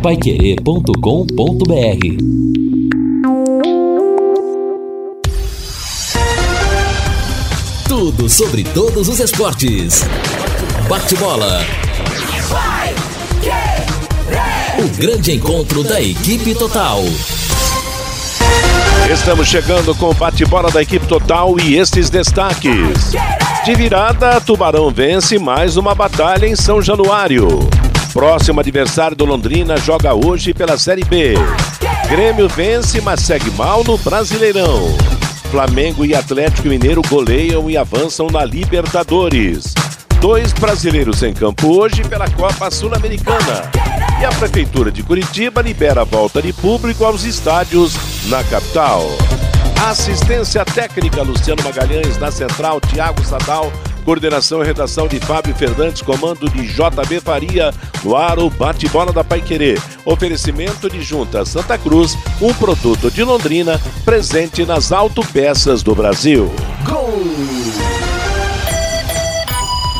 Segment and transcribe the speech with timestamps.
[0.00, 0.94] paiquerê.com.br
[7.86, 10.02] Tudo sobre todos os esportes.
[10.88, 11.60] Bate-bola.
[14.78, 17.02] O grande encontro da equipe total.
[19.12, 23.12] Estamos chegando com o bate-bola da equipe total e estes destaques.
[23.66, 27.68] De virada, Tubarão vence mais uma batalha em São Januário.
[28.12, 31.34] Próximo adversário do Londrina joga hoje pela Série B.
[32.08, 34.96] Grêmio vence, mas segue mal no Brasileirão.
[35.50, 39.74] Flamengo e Atlético Mineiro goleiam e avançam na Libertadores.
[40.20, 43.70] Dois brasileiros em campo hoje pela Copa Sul-Americana.
[44.20, 47.94] E a Prefeitura de Curitiba libera a volta de público aos estádios
[48.26, 49.06] na capital.
[49.88, 56.48] Assistência técnica Luciano Magalhães, na central Tiago Sadal, coordenação e redação de Fábio Fernandes, comando
[56.48, 57.72] de JB Faria,
[58.02, 59.78] no ar o bate-bola da Paiquerê.
[60.04, 66.50] Oferecimento de Junta Santa Cruz, um produto de Londrina, presente nas autopeças do Brasil.
[66.88, 67.89] Gol!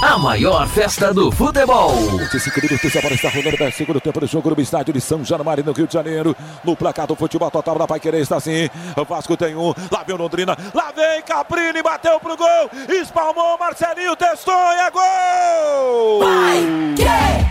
[0.02, 1.94] A maior festa do futebol.
[2.16, 5.22] 25 minutos, a bola está rolando para segundo tempo do jogo no estádio de São
[5.22, 6.34] Januário, no Rio de Janeiro.
[6.64, 8.70] No placar do futebol total da Pai Querer está assim.
[8.96, 13.58] O Vasco tem um, lá vem o Londrina, lá vem Caprini, bateu pro gol, espalmou,
[13.58, 16.20] Marcelinho testou e é gol!
[16.20, 17.50] Vai querer!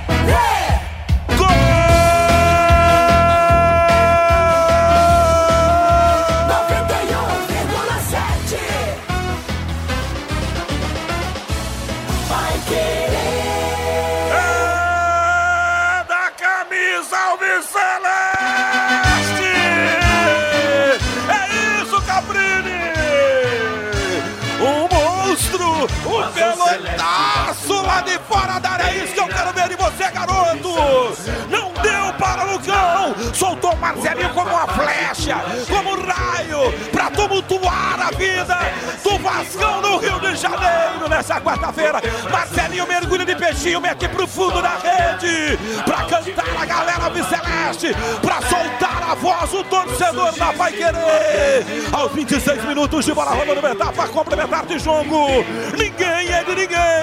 [37.60, 38.58] Tumultuar a vida
[39.04, 42.02] do Vascão no Rio de Janeiro nessa quarta-feira.
[42.32, 48.42] Marcelinho mergulha de peixinho, mete pro fundo da rede, para cantar a galera Viceleste, para
[48.42, 51.66] soltar a voz do torcedor da Vai Querer.
[51.92, 55.44] Aos 26 minutos de bola rolando no etapa complementar de jogo.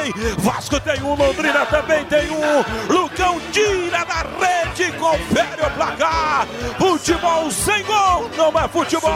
[0.06, 0.34] Ninguém.
[0.38, 2.92] Vasco tem um, Londrina também tem um.
[2.92, 6.46] Lucão tira da rede, confere o placar.
[6.78, 9.10] Futebol sem gol não é futebol.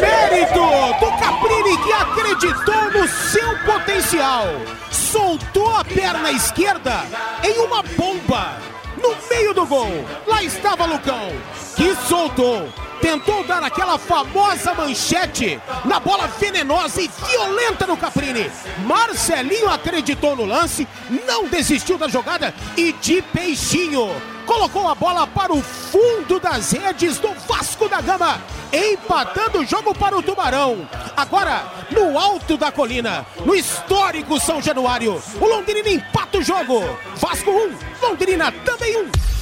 [0.00, 0.54] Mérito
[1.00, 4.46] do Caprini que acreditou no seu potencial.
[4.90, 7.04] Soltou a perna esquerda
[7.42, 8.56] em uma bomba.
[9.02, 9.90] No meio do gol,
[10.26, 11.30] lá estava Lucão,
[11.76, 12.68] que soltou.
[13.04, 18.50] Tentou dar aquela famosa manchete na bola venenosa e violenta no Caprini.
[18.86, 20.88] Marcelinho acreditou no lance,
[21.26, 24.08] não desistiu da jogada e de peixinho
[24.46, 28.40] colocou a bola para o fundo das redes do Vasco da Gama,
[28.72, 30.88] empatando o jogo para o Tubarão.
[31.14, 36.82] Agora, no alto da colina, no histórico São Januário, o Londrina empata o jogo.
[37.16, 39.33] Vasco 1, Londrina também 1.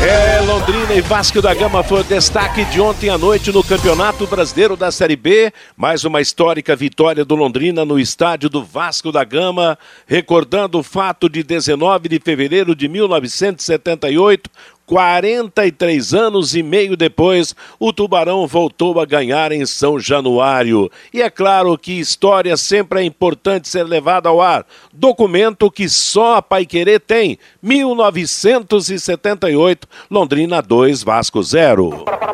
[0.00, 4.26] É, Londrina e Vasco da Gama foi o destaque de ontem à noite no Campeonato
[4.28, 5.52] Brasileiro da Série B.
[5.76, 11.28] Mais uma histórica vitória do Londrina no estádio do Vasco da Gama, recordando o fato
[11.28, 14.48] de 19 de fevereiro de 1978.
[14.88, 20.90] 43 anos e meio depois, o Tubarão voltou a ganhar em São Januário.
[21.12, 24.64] E é claro que história sempre é importante ser levada ao ar.
[24.92, 27.38] Documento que só a Paiquerê tem.
[27.62, 32.04] 1978, Londrina 2, Vasco 0.
[32.04, 32.28] Para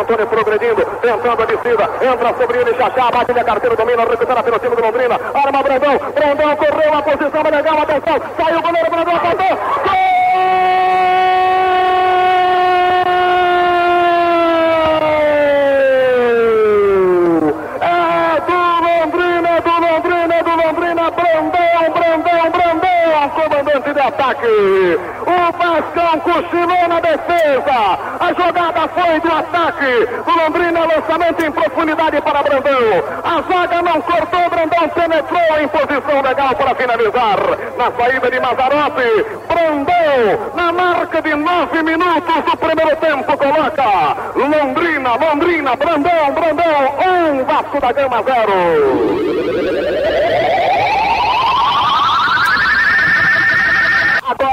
[0.00, 4.76] Antônio, progredindo, tentando a descida, entra sobre ele, Xaxá, bate carteira, domina, recupera pelo time
[4.76, 9.56] do Londrina, arma Brandão, Brandão correu, a posição legal, atenção, saiu o goleiro, Brandão, apontou,
[9.86, 10.10] gol!
[17.80, 24.46] É do Londrina, do Londrina, do Londrina, Brandão, Brandão, Brandão, comandante de ataque.
[25.22, 27.98] O Vascão cochilou na defesa.
[28.18, 30.08] A jogada foi do ataque.
[30.26, 33.04] O Londrina, lançamento em profundidade para Brandão.
[33.22, 37.38] A zaga não cortou, Brandão penetrou em posição legal para finalizar.
[37.78, 45.14] Na saída de Mazarope, Brandão, na marca de nove minutos do primeiro tempo, coloca Londrina,
[45.14, 49.20] Londrina, Brandão, Brandão, um Vasco da Gama, zero.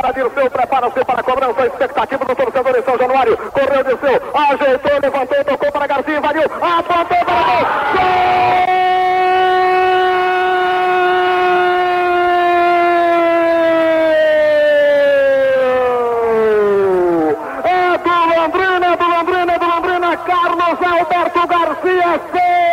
[0.07, 4.99] para Dirceu, prepara-se para a cobrança, expectativa do torcedor em São Januário, correu Dirceu, ajeitou,
[5.01, 8.67] levantou, tocou para Garcia, invadiu, apontou para gol, gol!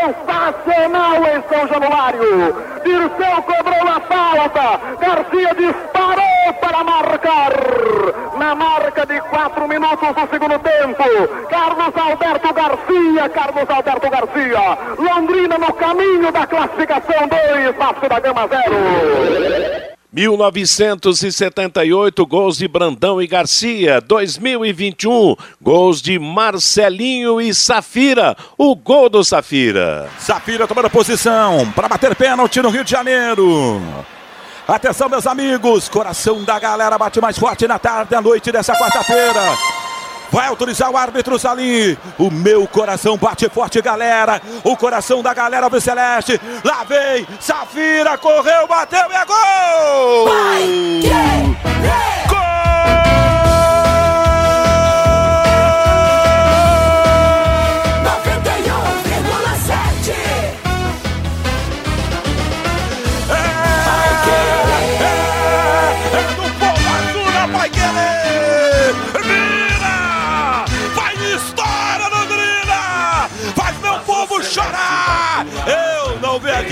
[0.05, 2.55] sensacional em São Januário.
[2.85, 4.81] Dirceu cobrou na falta.
[5.01, 5.84] Garcia disse.
[9.35, 11.03] Quatro minutos do segundo tempo.
[11.51, 13.29] Carlos Alberto Garcia.
[13.31, 14.79] Carlos Alberto Garcia.
[14.97, 17.75] Londrina no caminho da classificação 2.
[17.77, 18.63] Vasco da Gama 0.
[20.13, 24.01] 1978, gols de Brandão e Garcia.
[24.01, 28.37] 2021, gols de Marcelinho e Safira.
[28.57, 30.09] O gol do Safira.
[30.21, 33.83] Safira tomando posição para bater pênalti no Rio de Janeiro.
[34.67, 35.89] Atenção, meus amigos.
[35.89, 39.41] Coração da galera bate mais forte na tarde, à noite dessa quarta-feira.
[40.31, 41.97] Vai autorizar o árbitro Salim.
[42.19, 44.41] O meu coração bate forte, galera.
[44.65, 46.41] O coração da galera do Celeste.
[46.65, 50.25] Lá vem Safira, correu, bateu e é gol!
[50.29, 51.01] Vai,
[52.29, 52.54] gol!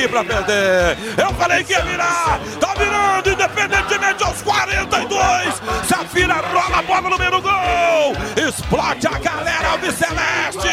[0.03, 0.99] Aqui pra perder.
[1.17, 2.41] Eu falei que ia virar.
[2.59, 5.63] Tá virando, independentemente aos 42.
[5.89, 8.17] Safira rola a bola no meio do gol.
[8.37, 10.69] Explode a galera Celeste.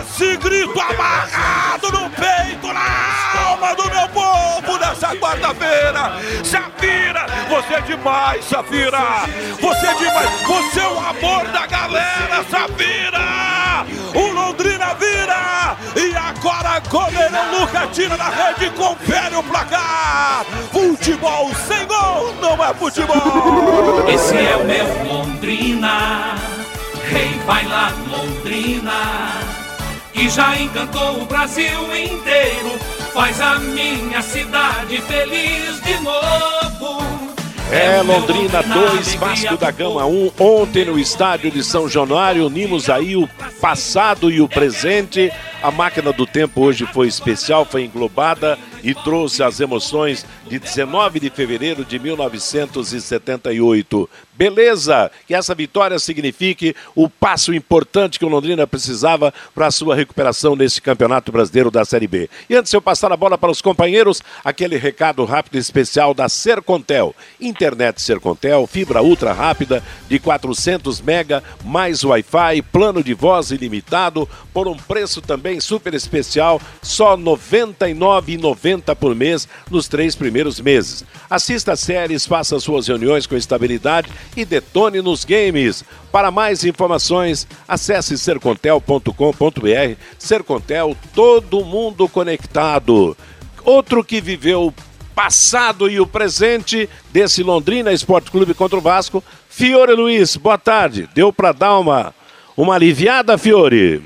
[0.00, 3.27] Esse grito amarrado no peito, na
[4.38, 6.12] povo nessa quarta-feira.
[6.44, 8.98] Safira, você é demais, Safira.
[9.60, 10.30] Você é demais.
[10.46, 13.84] Você é o amor da galera, Safira.
[14.14, 15.76] O Londrina vira.
[15.96, 20.44] E agora Goleirão Luca tira na rede, confere o placar.
[20.72, 24.08] Futebol sem gol não é futebol.
[24.08, 26.36] Esse é o meu Londrina.
[27.10, 28.92] Rei vai lá Londrina.
[30.12, 32.97] Que já encantou o Brasil inteiro.
[33.12, 36.98] Faz a minha cidade feliz de novo.
[37.70, 40.10] É, Londrina 2, Vasco da Gama 1.
[40.10, 40.32] Um.
[40.38, 43.28] Ontem no estádio de São Januário, unimos aí o
[43.60, 45.30] passado e o presente.
[45.62, 51.20] A máquina do tempo hoje foi especial, foi englobada e trouxe as emoções de 19
[51.20, 54.08] de fevereiro de 1978.
[54.38, 55.10] Beleza?
[55.26, 60.54] Que essa vitória signifique o passo importante que o Londrina precisava para a sua recuperação
[60.54, 62.30] nesse Campeonato Brasileiro da Série B.
[62.48, 66.14] E antes de eu passar a bola para os companheiros, aquele recado rápido e especial
[66.14, 67.16] da Sercontel.
[67.40, 74.68] Internet Sercontel, fibra ultra rápida de 400 mega, mais Wi-Fi, plano de voz ilimitado, por
[74.68, 78.67] um preço também super especial, só R$ 99,90
[78.98, 81.04] por mês nos três primeiros meses.
[81.30, 85.84] Assista séries, faça suas reuniões com estabilidade e detone nos games.
[86.10, 89.12] Para mais informações, acesse sercontel.com.br.
[90.18, 93.16] Sercontel, todo mundo conectado.
[93.64, 94.74] Outro que viveu
[95.14, 100.36] passado e o presente desse Londrina Esporte Clube contra o Vasco, Fiore Luiz.
[100.36, 101.08] Boa tarde.
[101.14, 102.14] Deu para dar uma
[102.56, 104.02] uma aliviada, Fiore?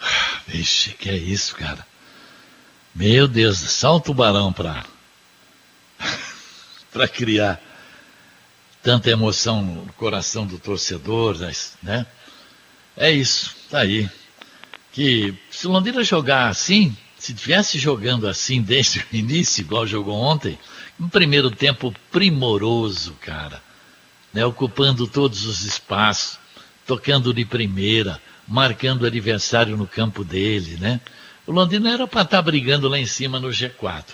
[0.48, 1.86] Vixe, que é isso, cara.
[2.94, 4.84] Meu Deus, só um tubarão para
[6.92, 7.58] para criar
[8.82, 11.38] tanta emoção no coração do torcedor,
[11.82, 12.06] né?
[12.94, 14.10] É isso, tá aí.
[14.92, 20.16] Que se o Londrina jogar assim, se tivesse jogando assim desde o início, igual jogou
[20.16, 20.58] ontem,
[21.00, 23.62] um primeiro tempo primoroso, cara,
[24.34, 24.44] né?
[24.44, 26.38] Ocupando todos os espaços,
[26.86, 31.00] tocando de primeira, marcando o adversário no campo dele, né?
[31.52, 34.06] O Londrina era para estar tá brigando lá em cima no G4.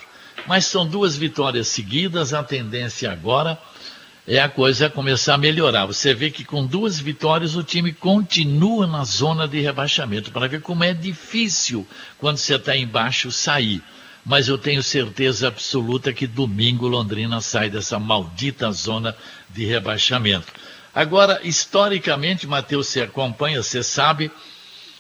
[0.49, 3.57] Mas são duas vitórias seguidas, a tendência agora
[4.26, 5.87] é a coisa começar a melhorar.
[5.87, 10.62] Você vê que com duas vitórias o time continua na zona de rebaixamento, para ver
[10.62, 11.87] como é difícil
[12.18, 13.80] quando você está embaixo sair.
[14.26, 19.16] Mas eu tenho certeza absoluta que domingo Londrina sai dessa maldita zona
[19.49, 20.52] de rebaixamento.
[20.92, 24.28] Agora, historicamente, Matheus, você acompanha, você sabe,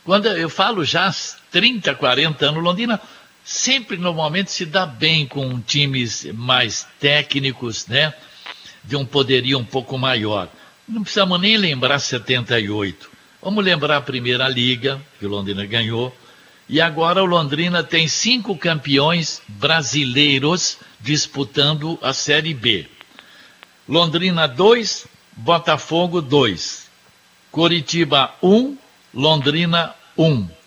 [0.04, 1.12] quando eu falo já
[1.50, 3.00] 30, 40 anos, Londrina
[3.44, 8.12] sempre normalmente se dá bem com times mais técnicos, né?
[8.84, 10.48] de um poderio um pouco maior.
[10.88, 13.10] Não precisamos nem lembrar 78.
[13.42, 16.14] Vamos lembrar a Primeira Liga, que o Londrina ganhou.
[16.68, 22.86] E agora o Londrina tem cinco campeões brasileiros disputando a Série B.
[23.88, 26.88] Londrina 2, Botafogo 2.
[27.50, 28.78] Coritiba 1, um,
[29.14, 30.24] Londrina 1.
[30.24, 30.57] Um.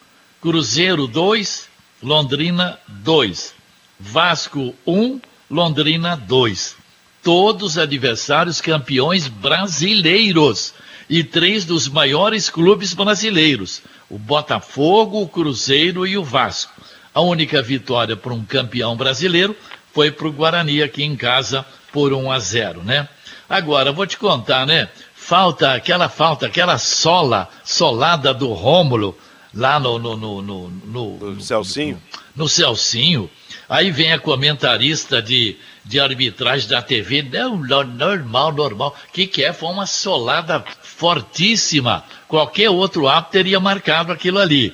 [0.41, 1.69] Cruzeiro 2,
[2.01, 3.53] Londrina 2.
[3.99, 6.81] Vasco 1, um, Londrina 2
[7.23, 10.73] todos adversários campeões brasileiros
[11.09, 13.81] e três dos maiores clubes brasileiros.
[14.09, 16.81] o Botafogo, o Cruzeiro e o Vasco.
[17.13, 19.55] A única vitória para um campeão brasileiro
[19.93, 23.07] foi para o Guarani aqui em casa por 1 a 0, né?
[23.49, 24.89] Agora, vou te contar, né?
[25.13, 29.17] Falta, aquela falta, aquela sola, solada do Rômulo,
[29.53, 29.99] lá no...
[29.99, 32.01] No, no, no, no, no Celcinho?
[32.35, 33.29] No, no Celcinho.
[33.67, 38.95] Aí vem a comentarista de, de arbitragem da TV, não, normal, normal.
[39.07, 39.53] O que, que é?
[39.53, 42.03] Foi uma solada fortíssima.
[42.27, 44.73] Qualquer outro árbitro teria marcado aquilo ali.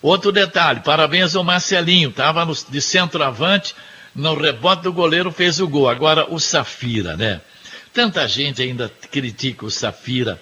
[0.00, 3.74] Outro detalhe, parabéns ao Marcelinho, estava de centroavante,
[4.14, 5.88] no rebote do goleiro fez o gol.
[5.88, 7.40] Agora o Safira, né?
[7.92, 10.40] Tanta gente ainda critica o Safira.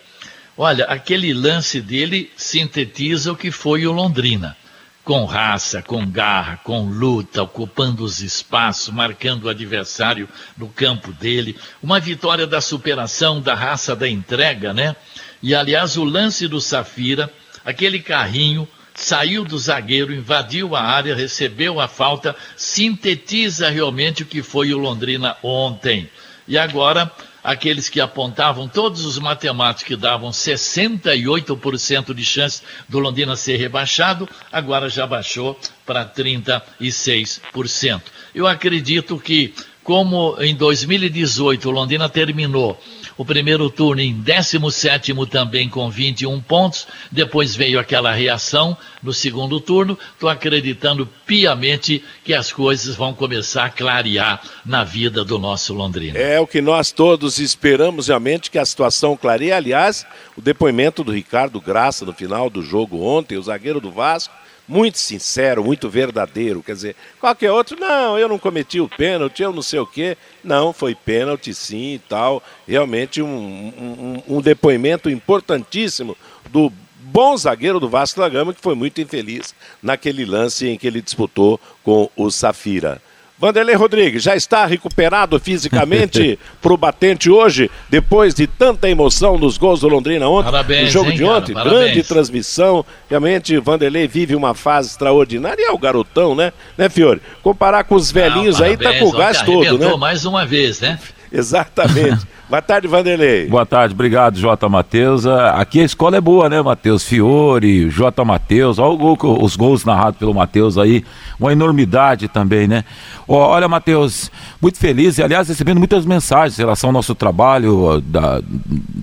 [0.58, 4.56] Olha, aquele lance dele sintetiza o que foi o Londrina.
[5.04, 11.56] Com raça, com garra, com luta, ocupando os espaços, marcando o adversário no campo dele.
[11.82, 14.96] Uma vitória da superação, da raça da entrega, né?
[15.42, 17.30] E aliás, o lance do Safira,
[17.64, 24.42] aquele carrinho, saiu do zagueiro, invadiu a área, recebeu a falta, sintetiza realmente o que
[24.42, 26.08] foi o Londrina ontem.
[26.48, 27.12] E agora,
[27.46, 34.28] aqueles que apontavam, todos os matemáticos que davam 68% de chance do Londrina ser rebaixado,
[34.50, 38.02] agora já baixou para 36%.
[38.34, 42.82] Eu acredito que, como em 2018 o Londrina terminou
[43.16, 46.86] o primeiro turno em 17 também com 21 pontos.
[47.10, 49.98] Depois veio aquela reação no segundo turno.
[50.12, 56.18] Estou acreditando piamente que as coisas vão começar a clarear na vida do nosso Londrina.
[56.18, 59.52] É o que nós todos esperamos realmente que a situação clareie.
[59.52, 60.06] Aliás,
[60.36, 64.34] o depoimento do Ricardo Graça no final do jogo ontem, o zagueiro do Vasco
[64.68, 66.62] muito sincero, muito verdadeiro.
[66.62, 70.16] Quer dizer, qualquer outro, não, eu não cometi o pênalti, eu não sei o quê.
[70.42, 72.42] Não, foi pênalti sim e tal.
[72.66, 76.16] Realmente um, um, um depoimento importantíssimo
[76.50, 80.86] do bom zagueiro do Vasco da Gama, que foi muito infeliz naquele lance em que
[80.86, 83.00] ele disputou com o Safira.
[83.38, 89.58] Vanderlei Rodrigues já está recuperado fisicamente para o batente hoje, depois de tanta emoção nos
[89.58, 91.54] gols do Londrina ontem, parabéns, no jogo hein, de ontem.
[91.54, 92.84] Cara, grande transmissão.
[93.10, 95.60] Realmente, Vanderlei vive uma fase extraordinária.
[95.60, 96.52] E é o garotão, né?
[96.78, 97.20] Né, Fiore?
[97.42, 99.94] Comparar com os velhinhos Não, aí, tá com o gás todo, né?
[99.96, 100.98] mais uma vez, né?
[101.30, 102.26] Exatamente.
[102.48, 103.48] Boa tarde, Vanderlei.
[103.48, 104.68] Boa tarde, obrigado, J.
[104.68, 105.26] Matheus.
[105.26, 107.02] Aqui a escola é boa, né, Matheus?
[107.02, 108.24] Fiore, J.
[108.24, 111.04] Matheus, olha gol, os gols narrados pelo Matheus aí,
[111.40, 112.84] uma enormidade também, né?
[113.26, 114.30] Olha, Matheus,
[114.62, 118.40] muito feliz e, aliás, recebendo muitas mensagens em relação ao nosso trabalho, da,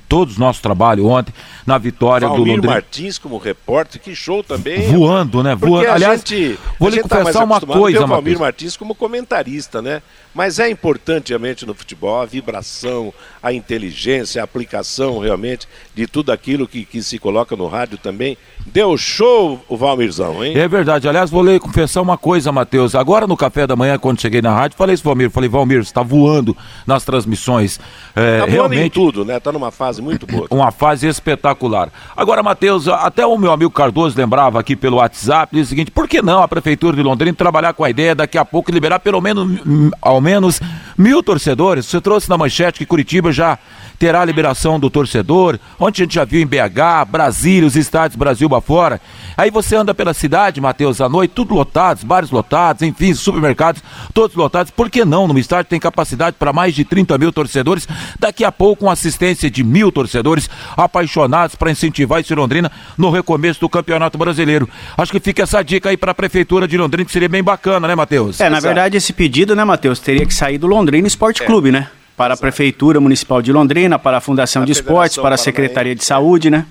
[0.08, 1.34] todos nosso trabalho ontem,
[1.66, 2.74] na vitória Valmir do Londrina.
[2.76, 4.88] Martins como repórter, que show também.
[4.88, 5.54] Voando, né?
[5.54, 5.90] Voando.
[5.90, 8.40] Aliás, gente, vou lhe tá confessar uma coisa, o Valmir Matheus.
[8.40, 10.02] Martins como comentarista, né?
[10.34, 16.32] Mas é importante realmente no futebol a vibração, a inteligência, a aplicação realmente de tudo
[16.32, 18.38] aquilo que, que se coloca no rádio também.
[18.66, 20.58] Deu show o Valmirzão, hein?
[20.58, 21.10] É verdade.
[21.10, 22.96] Aliás, vou lhe confessar uma coisa, Matheus.
[22.96, 25.30] Agora no café da manhã, quando cheguei na rádio, falei isso, Valmir.
[25.30, 26.56] Falei, Valmir, você está voando
[26.88, 27.82] nas transmissões.
[28.16, 29.38] É, tá voando realmente em tudo, né?
[29.42, 30.48] Tá numa fase muito boa.
[30.50, 31.90] uma fase espetacular.
[32.16, 36.08] Agora, Matheus, até o meu amigo Cardoso lembrava aqui pelo WhatsApp, diz o seguinte, por
[36.08, 39.20] que não a Prefeitura de Londrina trabalhar com a ideia daqui a pouco liberar pelo
[39.20, 40.62] menos, hum, ao menos
[40.98, 41.86] mil torcedores?
[41.86, 43.58] Você trouxe na manchete que Curitiba já
[44.04, 48.18] terá a liberação do torcedor, onde a gente já viu em BH, Brasília, os estádios
[48.18, 49.00] Brasil afora.
[49.38, 53.82] Aí você anda pela cidade, Matheus, à noite, tudo lotados, bares lotados, enfim, supermercados,
[54.13, 54.72] todos lotados.
[54.72, 55.28] Por que não?
[55.28, 57.88] No estádio tem capacidade para mais de 30 mil torcedores.
[58.20, 63.62] Daqui a pouco, com assistência de mil torcedores apaixonados para incentivar esse Londrina no recomeço
[63.62, 64.68] do Campeonato Brasileiro.
[64.98, 67.88] Acho que fica essa dica aí para a Prefeitura de Londrina, que seria bem bacana,
[67.88, 68.42] né, Matheus?
[68.42, 71.88] É, na verdade, esse pedido, né, Matheus, teria que sair do Londrina Esporte Clube, né?
[72.15, 75.96] Para a Prefeitura Municipal de Londrina, para a Fundação Da de Esportes, para a Secretaria
[75.96, 76.65] de Saúde, né?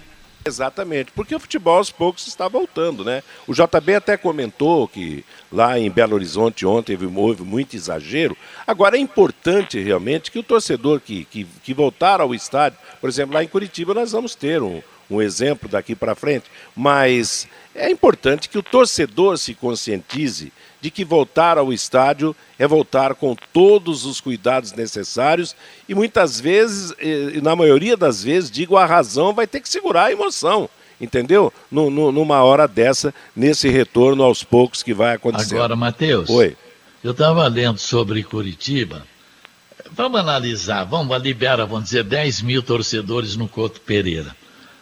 [0.45, 3.23] Exatamente, porque o futebol aos poucos está voltando, né?
[3.47, 8.37] O JB até comentou que lá em Belo Horizonte ontem houve, houve muito exagero.
[8.67, 13.35] Agora é importante realmente que o torcedor que, que, que voltar ao estádio, por exemplo,
[13.35, 18.49] lá em Curitiba nós vamos ter um, um exemplo daqui para frente, mas é importante
[18.49, 20.53] que o torcedor se conscientize
[20.83, 25.55] de que voltar ao estádio é voltar com todos os cuidados necessários
[25.89, 30.07] e muitas vezes, eh, na maioria das vezes, digo, a razão vai ter que segurar
[30.07, 30.69] a emoção,
[31.01, 31.53] entendeu?
[31.71, 35.55] No, no- numa hora dessa, nesse retorno aos poucos que vai acontecer.
[35.55, 36.57] Agora, Matheus, Oi.
[37.03, 39.07] eu estava lendo sobre Curitiba.
[39.93, 44.35] Vamos analisar, vamos libera, vamos dizer, 10 mil torcedores no Couto Pereira.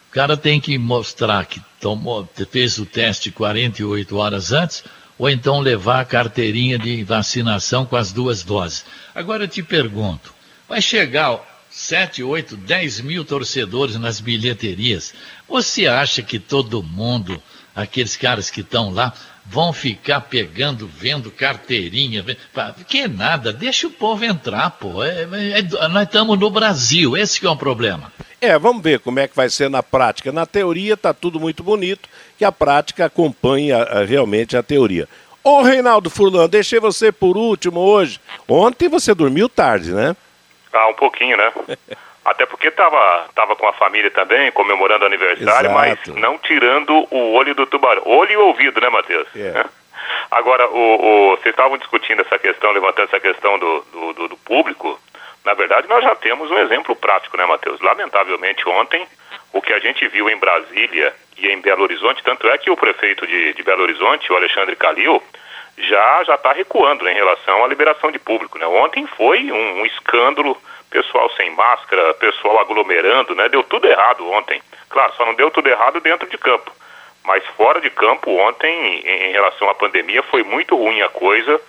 [0.08, 4.82] O cara tem que mostrar que tomou, fez o teste 48 horas antes,
[5.20, 8.86] ou então levar a carteirinha de vacinação com as duas doses.
[9.14, 10.32] Agora eu te pergunto,
[10.66, 15.12] vai chegar 7, 8, 10 mil torcedores nas bilheterias.
[15.46, 17.40] Você acha que todo mundo,
[17.76, 19.12] aqueles caras que estão lá,
[19.44, 22.24] vão ficar pegando, vendo carteirinha?
[22.88, 25.04] Que nada, deixa o povo entrar, pô.
[25.04, 28.10] É, é, é nós estamos no Brasil, esse é o problema.
[28.40, 30.32] É, vamos ver como é que vai ser na prática.
[30.32, 35.06] Na teoria está tudo muito bonito, que a prática acompanha eh, realmente a teoria.
[35.44, 38.18] Ô Reinaldo Furlan, deixei você por último hoje.
[38.48, 40.16] Ontem você dormiu tarde, né?
[40.72, 41.52] Ah, um pouquinho, né?
[42.24, 46.12] Até porque tava, tava com a família também, comemorando aniversário, Exato.
[46.12, 48.02] mas não tirando o olho do tubarão.
[48.04, 49.26] Olho e ouvido, né, Matheus?
[49.34, 49.64] É.
[50.30, 54.36] Agora, o, o, vocês estavam discutindo essa questão, levantando essa questão do, do, do, do
[54.36, 54.98] público.
[55.44, 57.80] Na verdade, nós já temos um exemplo prático, né, Matheus?
[57.80, 59.06] Lamentavelmente, ontem,
[59.52, 62.76] o que a gente viu em Brasília e em Belo Horizonte, tanto é que o
[62.76, 65.22] prefeito de, de Belo Horizonte, o Alexandre Calil,
[65.78, 68.58] já já está recuando né, em relação à liberação de público.
[68.58, 68.66] Né?
[68.66, 70.56] Ontem foi um, um, escândalo,
[70.90, 73.48] pessoal sem máscara, pessoal aglomerando, né?
[73.48, 74.60] deu tudo errado ontem.
[74.90, 76.70] Claro, só não deu tudo errado dentro de campo.
[77.24, 81.60] Mas fora de campo, ontem, em, em relação à pandemia, foi muito ruim a coisa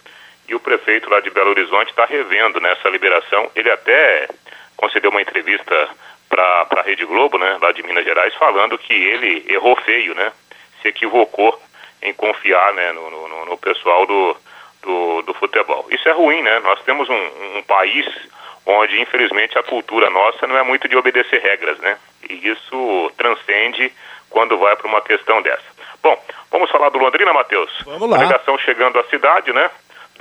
[0.52, 3.50] e o prefeito lá de Belo Horizonte está revendo nessa liberação.
[3.56, 4.28] Ele até
[4.76, 5.90] concedeu uma entrevista
[6.30, 10.32] para a Rede Globo, né, lá de Minas Gerais, falando que ele errou feio, né,
[10.82, 11.58] se equivocou
[12.02, 14.36] em confiar né, no, no, no pessoal do,
[14.82, 15.86] do, do, futebol.
[15.90, 16.60] Isso é ruim, né?
[16.60, 18.06] Nós temos um, um, país
[18.66, 21.98] onde, infelizmente, a cultura nossa não é muito de obedecer regras, né?
[22.28, 23.94] E isso transcende
[24.30, 25.64] quando vai para uma questão dessa.
[26.02, 27.72] Bom, vamos falar do Londrina, Matheus?
[27.86, 28.18] Vamos lá.
[28.18, 29.70] Delegação chegando à cidade, né?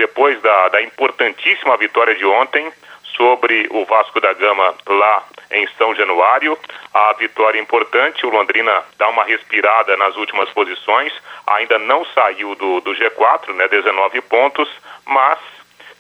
[0.01, 2.73] Depois da, da importantíssima vitória de ontem,
[3.15, 6.59] sobre o Vasco da Gama lá em São Januário.
[6.95, 11.13] A vitória importante, o Londrina dá uma respirada nas últimas posições,
[11.47, 14.71] ainda não saiu do, do G4, né, 19 pontos,
[15.05, 15.39] mas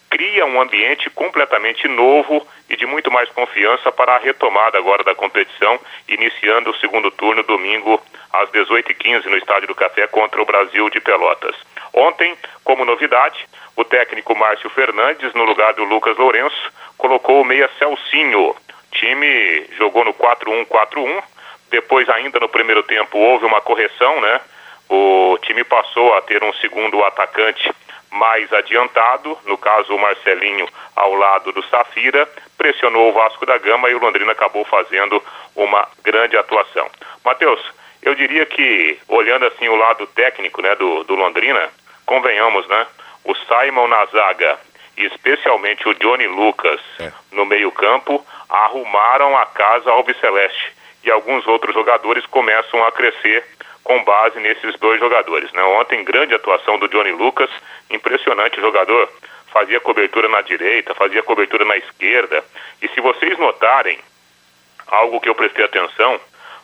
[0.09, 5.14] cria um ambiente completamente novo e de muito mais confiança para a retomada agora da
[5.14, 5.78] competição,
[6.09, 8.02] iniciando o segundo turno domingo
[8.33, 11.55] às 18h15 no Estádio do Café contra o Brasil de Pelotas.
[11.92, 17.68] Ontem, como novidade, o técnico Márcio Fernandes, no lugar do Lucas Lourenço, colocou o meia
[17.79, 18.50] Celcinho.
[18.50, 18.57] O
[18.92, 21.22] time jogou no 4-1-4-1.
[21.70, 24.40] Depois, ainda no primeiro tempo, houve uma correção, né?
[24.88, 27.72] O time passou a ter um segundo atacante
[28.11, 33.88] mais adiantado, no caso o Marcelinho ao lado do Safira, pressionou o Vasco da Gama
[33.88, 35.22] e o Londrina acabou fazendo
[35.55, 36.90] uma grande atuação.
[37.24, 37.61] Matheus,
[38.03, 41.70] eu diria que, olhando assim o lado técnico né, do, do Londrina,
[42.11, 42.88] convenhamos, né?
[43.25, 44.59] O Simon na zaga
[44.99, 47.12] e especialmente o Johnny Lucas é.
[47.31, 50.73] no meio-campo arrumaram a casa ao Celeste.
[51.05, 53.44] E alguns outros jogadores começam a crescer
[53.85, 55.53] com base nesses dois jogadores.
[55.53, 55.62] Né?
[55.62, 57.49] Ontem, grande atuação do Johnny Lucas,
[57.88, 59.09] impressionante jogador.
[59.53, 62.42] Fazia cobertura na direita, fazia cobertura na esquerda.
[62.83, 64.01] E se vocês notarem,
[64.88, 66.20] algo que eu prestei atenção,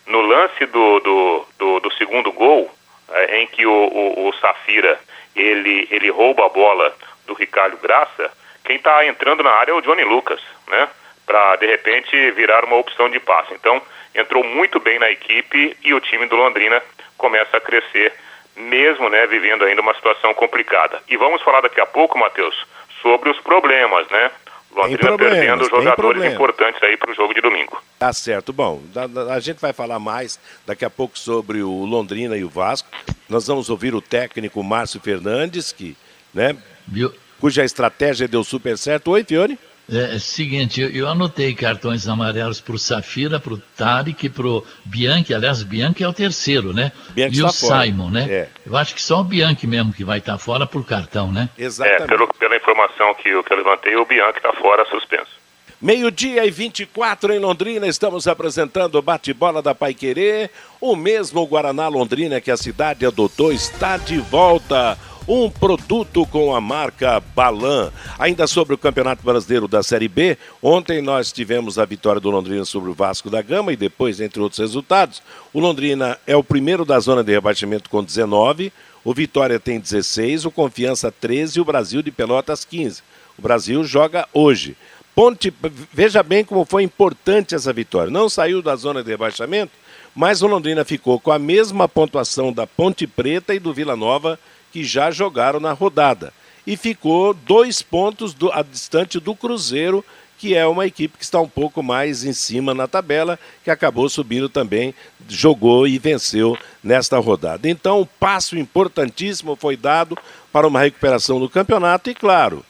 [0.06, 2.68] no lance do, do, do, do segundo gol,
[3.12, 4.98] é, em que o, o, o Safira
[5.36, 6.94] ele, ele rouba a bola
[7.26, 8.30] do Ricardo Graça,
[8.64, 10.88] quem está entrando na área é o Johnny Lucas, né?
[11.24, 13.54] Para de repente virar uma opção de passe.
[13.54, 13.80] Então,
[14.14, 16.82] entrou muito bem na equipe e o time do Londrina
[17.16, 18.12] começa a crescer,
[18.56, 21.02] mesmo né, vivendo ainda uma situação complicada.
[21.08, 22.66] E vamos falar daqui a pouco, Matheus,
[23.02, 24.30] sobre os problemas, né?
[24.76, 27.82] Londrina perdendo jogadores importantes aí para o jogo de domingo.
[27.98, 28.52] Tá certo.
[28.52, 32.48] Bom, a, a, gente vai falar mais daqui a pouco sobre o Londrina e o
[32.48, 32.88] Vasco.
[33.28, 35.96] Nós vamos ouvir o técnico Márcio Fernandes, que,
[36.34, 37.12] né, Viu?
[37.40, 39.10] cuja estratégia deu super certo.
[39.12, 39.58] Oi, Fiore.
[39.90, 44.46] É, é seguinte, eu, eu, anotei cartões amarelos para o Safira, para o Tarek, para
[44.46, 45.32] o Bianchi.
[45.32, 46.90] Aliás, Bianchi é o terceiro, né?
[47.10, 48.26] Bianchi e o Simon, né?
[48.28, 48.48] É.
[48.66, 51.48] Eu acho que só o Bianchi mesmo que vai estar tá fora por cartão, né?
[51.56, 52.02] Exatamente.
[52.02, 55.36] É, pelo, pela informação que, que eu levantei, o Bianchi está fora suspenso.
[55.80, 60.50] Meio-dia e 24 em Londrina, estamos apresentando o bate-bola da Pai Querer.
[60.80, 64.96] O mesmo Guaraná Londrina que a cidade adotou está de volta
[65.26, 67.90] um produto com a marca Balan.
[68.18, 72.64] Ainda sobre o Campeonato Brasileiro da Série B, ontem nós tivemos a vitória do Londrina
[72.64, 76.84] sobre o Vasco da Gama e depois, entre outros resultados, o Londrina é o primeiro
[76.84, 78.72] da zona de rebaixamento com 19,
[79.04, 83.02] o Vitória tem 16, o Confiança 13 e o Brasil de Pelotas 15.
[83.38, 84.76] O Brasil joga hoje.
[85.14, 85.52] Ponte,
[85.92, 88.10] veja bem como foi importante essa vitória.
[88.10, 89.72] Não saiu da zona de rebaixamento,
[90.14, 94.38] mas o Londrina ficou com a mesma pontuação da Ponte Preta e do Vila Nova
[94.76, 96.34] que já jogaram na rodada.
[96.66, 100.04] E ficou dois pontos do, a distante do Cruzeiro,
[100.36, 104.06] que é uma equipe que está um pouco mais em cima na tabela, que acabou
[104.06, 104.94] subindo também,
[105.26, 107.70] jogou e venceu nesta rodada.
[107.70, 110.18] Então, um passo importantíssimo foi dado
[110.52, 112.62] para uma recuperação do campeonato e, claro,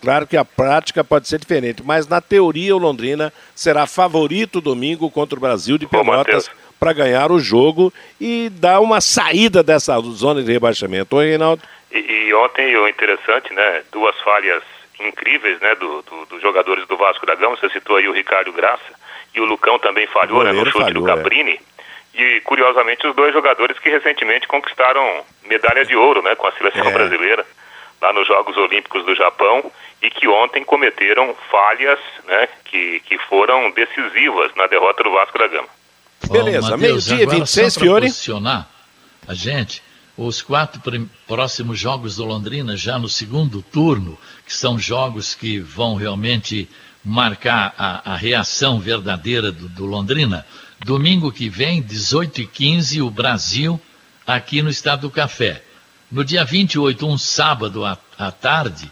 [0.00, 5.10] Claro que a prática pode ser diferente, mas na teoria o Londrina será favorito domingo
[5.10, 6.48] contra o Brasil de Pelotas
[6.82, 11.14] para ganhar o jogo e dar uma saída dessa zona de rebaixamento.
[11.14, 11.62] Oi, Reinaldo?
[11.92, 13.84] E, e ontem o interessante, né?
[13.92, 14.64] Duas falhas
[14.98, 15.76] incríveis, né?
[15.76, 17.56] Dos do, do jogadores do Vasco da Gama.
[17.56, 18.82] Você citou aí o Ricardo Graça
[19.32, 20.50] e o Lucão também falhou, né?
[20.50, 21.60] No chute falhou, do Caprini.
[22.16, 22.20] É.
[22.20, 26.34] E curiosamente os dois jogadores que recentemente conquistaram medalha de ouro, né?
[26.34, 26.92] Com a seleção é.
[26.92, 27.46] brasileira
[28.00, 29.70] lá nos Jogos Olímpicos do Japão
[30.02, 32.48] e que ontem cometeram falhas, né?
[32.64, 35.68] Que, que foram decisivas na derrota do Vasco da Gama.
[36.30, 38.06] Beleza, meio-dia 26, Fiore.
[38.06, 38.68] posicionar
[39.26, 39.82] a gente
[40.16, 40.80] os quatro
[41.26, 46.68] próximos jogos do Londrina já no segundo turno, que são jogos que vão realmente
[47.04, 50.46] marcar a, a reação verdadeira do, do, Londrina.
[50.84, 53.80] Domingo que vem, 18 e 15 o Brasil
[54.26, 55.62] aqui no Estado do Café.
[56.10, 58.90] No dia 28, um sábado à, à tarde,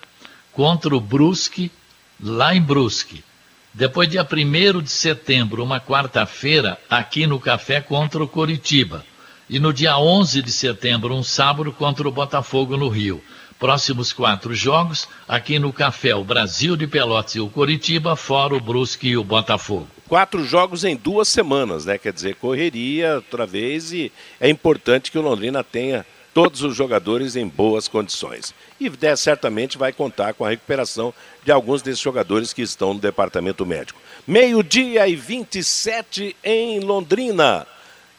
[0.52, 1.70] contra o Brusque,
[2.18, 3.22] lá em Brusque.
[3.72, 9.04] Depois, dia 1 de setembro, uma quarta-feira, aqui no Café contra o Coritiba.
[9.48, 13.22] E no dia 11 de setembro, um sábado, contra o Botafogo no Rio.
[13.60, 18.60] Próximos quatro jogos, aqui no Café, o Brasil de Pelotas e o Coritiba, fora o
[18.60, 19.86] Brusque e o Botafogo.
[20.08, 21.96] Quatro jogos em duas semanas, né?
[21.96, 27.36] Quer dizer, correria outra vez e é importante que o Londrina tenha todos os jogadores
[27.36, 28.54] em boas condições.
[28.78, 31.12] E né, certamente vai contar com a recuperação
[31.44, 34.00] de alguns desses jogadores que estão no departamento médico.
[34.26, 37.66] Meio-dia e 27 em Londrina.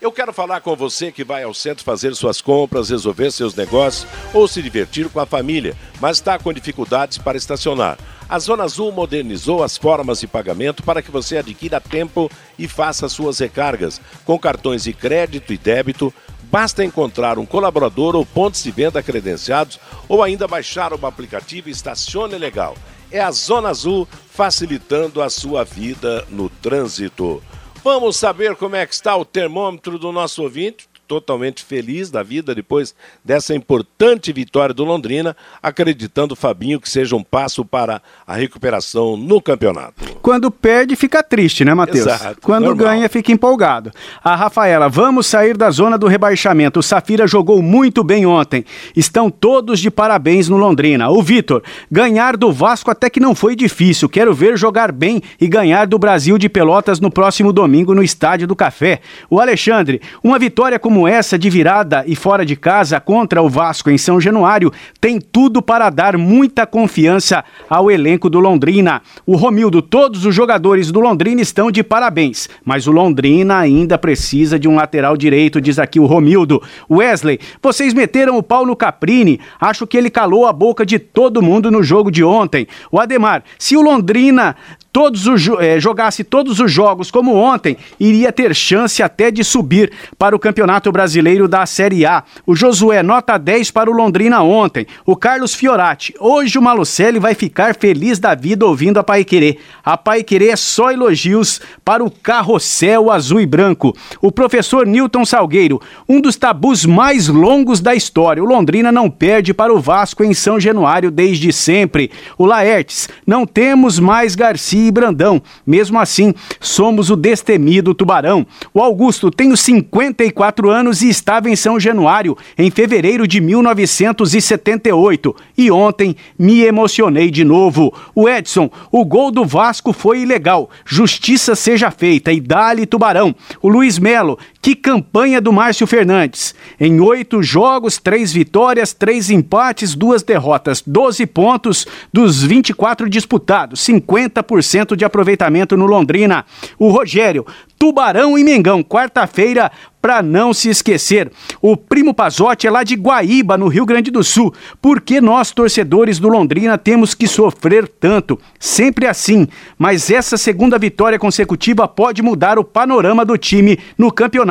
[0.01, 4.07] Eu quero falar com você que vai ao centro fazer suas compras, resolver seus negócios
[4.33, 7.99] ou se divertir com a família, mas está com dificuldades para estacionar.
[8.27, 13.07] A Zona Azul modernizou as formas de pagamento para que você adquira tempo e faça
[13.07, 14.01] suas recargas.
[14.25, 16.11] Com cartões de crédito e débito,
[16.51, 22.37] basta encontrar um colaborador ou pontos de venda credenciados ou ainda baixar o aplicativo Estacione
[22.37, 22.75] Legal.
[23.09, 27.41] É a Zona Azul facilitando a sua vida no trânsito.
[27.83, 32.55] Vamos saber como é que está o termômetro do nosso ouvinte totalmente feliz da vida
[32.55, 39.17] depois dessa importante vitória do Londrina, acreditando Fabinho que seja um passo para a recuperação
[39.17, 40.05] no campeonato.
[40.21, 42.07] Quando perde, fica triste, né, Matheus?
[42.07, 42.85] Exato, Quando normal.
[42.85, 43.91] ganha, fica empolgado.
[44.23, 46.79] A Rafaela, vamos sair da zona do rebaixamento.
[46.79, 48.63] O Safira jogou muito bem ontem.
[48.95, 51.09] Estão todos de parabéns no Londrina.
[51.09, 54.07] O Vitor, ganhar do Vasco até que não foi difícil.
[54.07, 58.47] Quero ver jogar bem e ganhar do Brasil de Pelotas no próximo domingo no Estádio
[58.47, 59.01] do Café.
[59.29, 63.49] O Alexandre, uma vitória como como essa de virada e fora de casa contra o
[63.49, 69.01] Vasco em São Januário tem tudo para dar muita confiança ao elenco do Londrina.
[69.25, 74.59] O Romildo, todos os jogadores do Londrina estão de parabéns, mas o Londrina ainda precisa
[74.59, 76.61] de um lateral direito, diz aqui o Romildo.
[76.87, 81.41] Wesley, vocês meteram o pau no Caprini, acho que ele calou a boca de todo
[81.41, 82.67] mundo no jogo de ontem.
[82.91, 84.55] O Ademar, se o Londrina
[84.91, 89.91] todos os, eh, jogasse todos os jogos como ontem, iria ter chance até de subir
[90.17, 92.23] para o Campeonato Brasileiro da Série A.
[92.45, 94.87] O Josué, nota 10 para o Londrina ontem.
[95.05, 99.59] O Carlos Fiorati, hoje o Malucelli vai ficar feliz da vida ouvindo a Paiquerê.
[99.85, 103.95] A Paiquerê é só elogios para o carrossel azul e branco.
[104.21, 108.43] O professor Newton Salgueiro, um dos tabus mais longos da história.
[108.43, 112.09] O Londrina não perde para o Vasco em São Januário desde sempre.
[112.35, 115.41] O Laertes, não temos mais Garcia e Brandão.
[115.67, 118.43] Mesmo assim, somos o destemido Tubarão.
[118.73, 125.35] O Augusto os 54 anos e estava em São Januário em fevereiro de 1978.
[125.57, 127.93] E ontem me emocionei de novo.
[128.15, 130.69] O Edson, o gol do Vasco foi ilegal.
[130.83, 133.35] Justiça seja feita e dá-lhe Tubarão.
[133.61, 136.53] O Luiz Melo, que campanha do Márcio Fernandes.
[136.79, 144.81] Em oito jogos, três vitórias, três empates, duas derrotas, 12 pontos dos 24 disputados, 50%
[144.81, 146.45] 100% de aproveitamento no Londrina.
[146.77, 147.45] O Rogério,
[147.77, 149.71] Tubarão e Mengão, quarta-feira,
[150.01, 151.31] para não se esquecer.
[151.61, 154.53] O Primo Pazotti é lá de Guaíba, no Rio Grande do Sul.
[154.81, 158.39] Por que nós, torcedores do Londrina, temos que sofrer tanto?
[158.59, 159.47] Sempre assim.
[159.77, 164.50] Mas essa segunda vitória consecutiva pode mudar o panorama do time no campeonato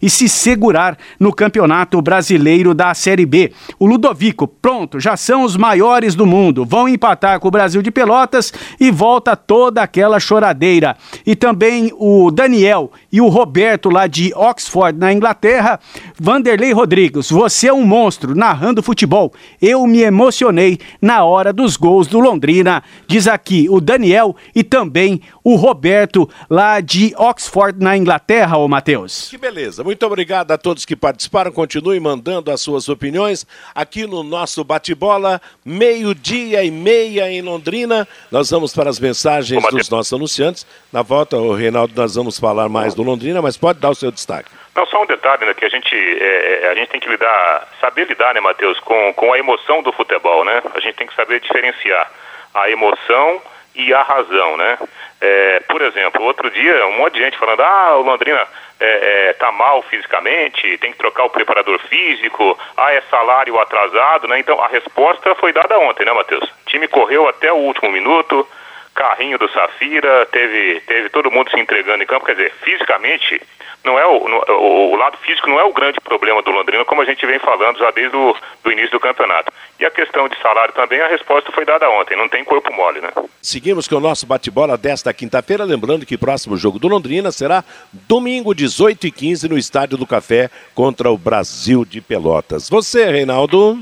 [0.00, 3.52] e se segurar no campeonato brasileiro da Série B.
[3.78, 6.64] O Ludovico, pronto, já são os maiores do mundo.
[6.64, 10.96] Vão empatar com o Brasil de Pelotas e volta toda aquela choradeira.
[11.26, 15.80] E também o Daniel e o Roberto lá de Oxford Oxford, na Inglaterra.
[16.18, 19.32] Vanderlei Rodrigues, você é um monstro narrando futebol.
[19.60, 22.82] Eu me emocionei na hora dos gols do Londrina.
[23.06, 29.30] Diz aqui o Daniel e também o Roberto, lá de Oxford, na Inglaterra, ô Matheus.
[29.40, 29.82] Beleza.
[29.82, 31.50] Muito obrigado a todos que participaram.
[31.50, 38.06] Continue mandando as suas opiniões aqui no nosso bate-bola, meio-dia e meia em Londrina.
[38.30, 40.66] Nós vamos para as mensagens dos nossos anunciantes.
[40.92, 44.12] Na volta, o Reinaldo, nós vamos falar mais do Londrina, mas pode dar o seu
[44.12, 44.50] destaque.
[44.76, 47.66] Não, só um detalhe, né, que a gente, é, é, a gente tem que lidar,
[47.80, 50.62] saber lidar, né, Matheus, com, com a emoção do futebol, né?
[50.74, 52.10] A gente tem que saber diferenciar
[52.54, 53.40] a emoção
[53.74, 54.78] e a razão, né?
[55.20, 58.46] É, por exemplo, outro dia, um monte de gente falando, ah, o Londrina
[58.80, 64.26] é, é, tá mal fisicamente, tem que trocar o preparador físico, ah, é salário atrasado,
[64.26, 64.38] né?
[64.38, 66.44] Então, a resposta foi dada ontem, né, Matheus?
[66.44, 68.46] O time correu até o último minuto,
[68.94, 73.40] carrinho do Safira, teve, teve todo mundo se entregando em campo, quer dizer, fisicamente
[73.84, 76.84] não é o, no, o, o, lado físico não é o grande problema do Londrina,
[76.84, 79.50] como a gente vem falando já desde o do início do campeonato.
[79.78, 83.00] E a questão de salário também, a resposta foi dada ontem, não tem corpo mole,
[83.00, 83.08] né?
[83.40, 87.64] Seguimos com o nosso bate-bola desta quinta-feira, lembrando que o próximo jogo do Londrina será
[87.92, 92.68] domingo, 18h15, no Estádio do Café, contra o Brasil de Pelotas.
[92.68, 93.78] Você, Reinaldo?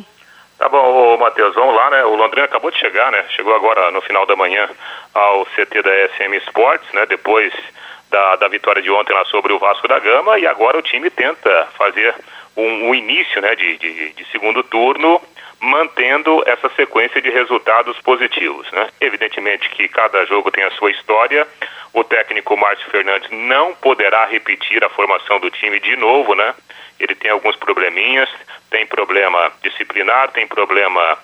[0.58, 2.04] Tá bom, Matheus, vamos lá, né?
[2.04, 3.24] O Londrina acabou de chegar, né?
[3.30, 4.68] Chegou agora no final da manhã
[5.14, 7.06] ao CT da SM Sports, né?
[7.06, 7.52] Depois
[8.10, 11.10] da, da vitória de ontem lá sobre o Vasco da Gama e agora o time
[11.10, 12.12] tenta fazer
[12.56, 15.20] um, um início né, de, de, de, segundo turno
[15.60, 18.70] mantendo essa sequência de resultados positivos.
[18.72, 18.88] Né?
[19.00, 21.46] Evidentemente que cada jogo tem a sua história,
[21.92, 26.54] o técnico Márcio Fernandes não poderá repetir a formação do time de novo, né?
[27.00, 28.28] Ele tem alguns probleminhas,
[28.70, 31.18] tem problema disciplinar, tem problema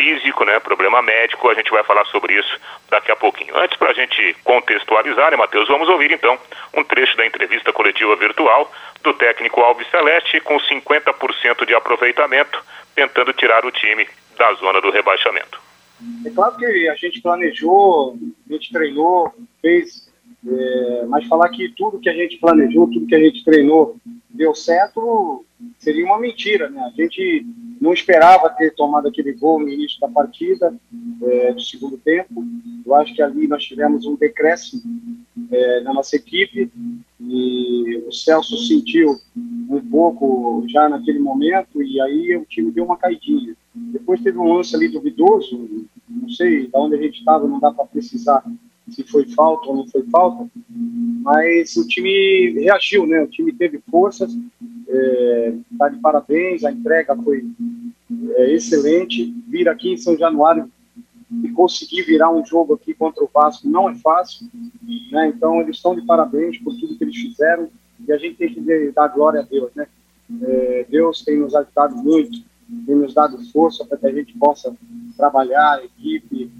[0.00, 2.58] físico, né, problema médico, a gente vai falar sobre isso
[2.88, 3.54] daqui a pouquinho.
[3.54, 6.38] Antes, para a gente contextualizar, né, Matheus, vamos ouvir então
[6.74, 13.34] um trecho da entrevista coletiva virtual do técnico Alves Celeste com 50% de aproveitamento, tentando
[13.34, 14.08] tirar o time
[14.38, 15.60] da zona do rebaixamento.
[16.24, 18.16] É claro que a gente planejou,
[18.48, 20.10] a gente treinou, fez,
[20.48, 23.96] é, mas falar que tudo que a gente planejou, tudo que a gente treinou
[24.30, 25.44] deu certo,
[25.78, 26.80] seria uma mentira, né?
[26.90, 27.44] A gente
[27.80, 30.74] não esperava ter tomado aquele gol no início da partida,
[31.22, 32.44] é, do segundo tempo.
[32.84, 34.82] Eu acho que ali nós tivemos um decréscimo
[35.50, 36.70] é, na nossa equipe
[37.20, 42.98] e o Celso sentiu um pouco já naquele momento e aí o time deu uma
[42.98, 43.56] caidinha.
[43.74, 47.72] Depois teve um lance ali duvidoso, não sei de onde a gente estava, não dá
[47.72, 48.44] para precisar
[48.90, 53.22] se foi falta ou não foi falta, mas o time reagiu, né?
[53.22, 54.36] O time teve forças,
[54.88, 57.46] é, tá de parabéns, a entrega foi
[58.36, 59.32] é, excelente.
[59.48, 60.70] Vir aqui em São Januário
[61.44, 64.48] e conseguir virar um jogo aqui contra o Vasco não é fácil,
[65.12, 65.28] né?
[65.28, 67.68] Então eles estão de parabéns por tudo que eles fizeram
[68.06, 69.86] e a gente tem que dar glória a Deus, né?
[70.42, 72.42] É, Deus tem nos ajudado muito,
[72.86, 74.74] tem nos dado força para que a gente possa
[75.16, 76.50] trabalhar, a equipe,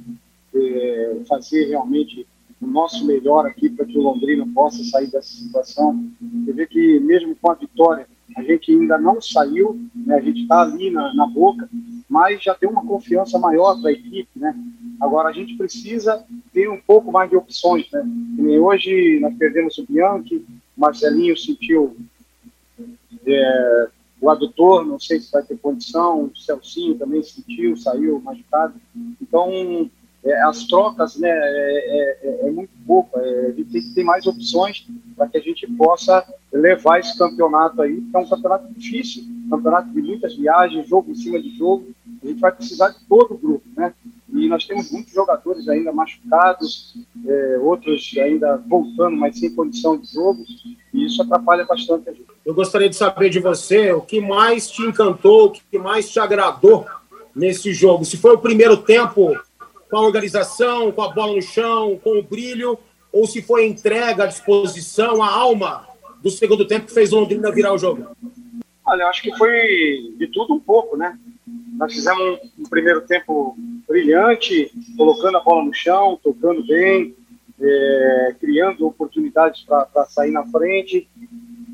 [0.54, 2.26] é, fazer realmente
[2.60, 6.10] o nosso melhor aqui para que o Londrina possa sair dessa situação.
[6.20, 10.16] Você vê que mesmo com a vitória, a gente ainda não saiu, né?
[10.16, 11.68] a gente está ali na, na, boca,
[12.08, 14.28] mas já tem uma confiança maior para a equipe.
[14.36, 14.54] Né?
[15.00, 17.90] Agora, a gente precisa ter um pouco mais de opções.
[17.92, 18.58] Né?
[18.58, 20.36] Hoje nós perdemos o Bianchi,
[20.76, 21.96] o Marcelinho sentiu
[23.26, 23.88] é,
[24.20, 28.74] o adutor, não sei se vai ter condição, o Celcinho também sentiu, saiu machucado.
[29.20, 29.90] Então,
[30.24, 33.18] é, as trocas né, é, é, é muito pouco.
[33.18, 37.16] É, a gente tem que ter mais opções para que a gente possa levar esse
[37.16, 41.56] campeonato aí, que é um campeonato difícil, campeonato de muitas viagens, jogo em cima de
[41.56, 41.86] jogo.
[42.22, 43.94] A gente vai precisar de todo o grupo, né?
[44.32, 46.94] E nós temos muitos jogadores ainda machucados,
[47.26, 50.44] é, outros ainda voltando, mas sem condição de jogo,
[50.94, 52.26] e isso atrapalha bastante a gente.
[52.44, 56.20] Eu gostaria de saber de você o que mais te encantou, o que mais te
[56.20, 56.86] agradou
[57.34, 58.04] nesse jogo.
[58.04, 59.36] Se foi o primeiro tempo
[59.90, 62.78] com a organização, com a bola no chão, com o brilho,
[63.12, 65.86] ou se foi a entrega, a disposição, a alma
[66.22, 68.06] do segundo tempo que fez o Londrina virar o jogo?
[68.86, 71.18] Olha, eu acho que foi de tudo um pouco, né?
[71.76, 73.56] Nós fizemos um, primeiro tempo
[73.88, 77.14] brilhante, colocando a bola no chão, tocando bem,
[77.60, 81.08] é, criando oportunidades para sair na frente.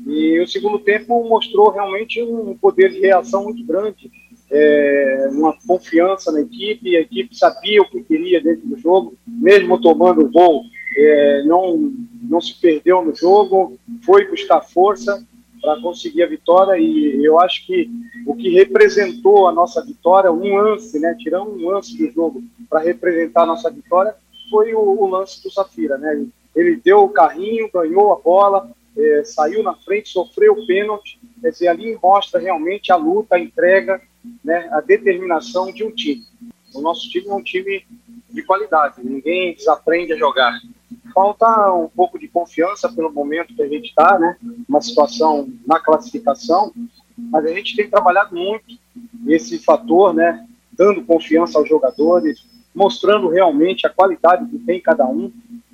[0.07, 4.09] E o segundo tempo mostrou realmente um poder de reação muito grande
[4.49, 9.79] é, uma confiança na equipe, a equipe sabia o que queria dentro do jogo, mesmo
[9.79, 10.63] tomando o gol,
[10.95, 15.23] é, não, não se perdeu no jogo, foi buscar força
[15.61, 17.89] para conseguir a vitória e eu acho que
[18.25, 22.79] o que representou a nossa vitória, um lance, né, tirando um lance do jogo para
[22.79, 24.15] representar a nossa vitória,
[24.49, 26.25] foi o, o, lance do Safira, né?
[26.55, 31.19] Ele deu o carrinho, ganhou a bola, é, saiu na frente, sofreu o pênalti.
[31.41, 34.01] Quer dizer, ali mostra realmente a luta, a entrega,
[34.43, 36.23] né, a determinação de um time.
[36.73, 37.85] O nosso time é um time
[38.29, 40.59] de qualidade, ninguém desaprende a jogar.
[41.13, 44.37] Falta um pouco de confiança pelo momento que a gente está, né?
[44.67, 46.71] Uma situação na classificação,
[47.17, 48.77] mas a gente tem trabalhado muito
[49.27, 50.45] esse fator, né?
[50.71, 55.31] Dando confiança aos jogadores, mostrando realmente a qualidade que tem cada um.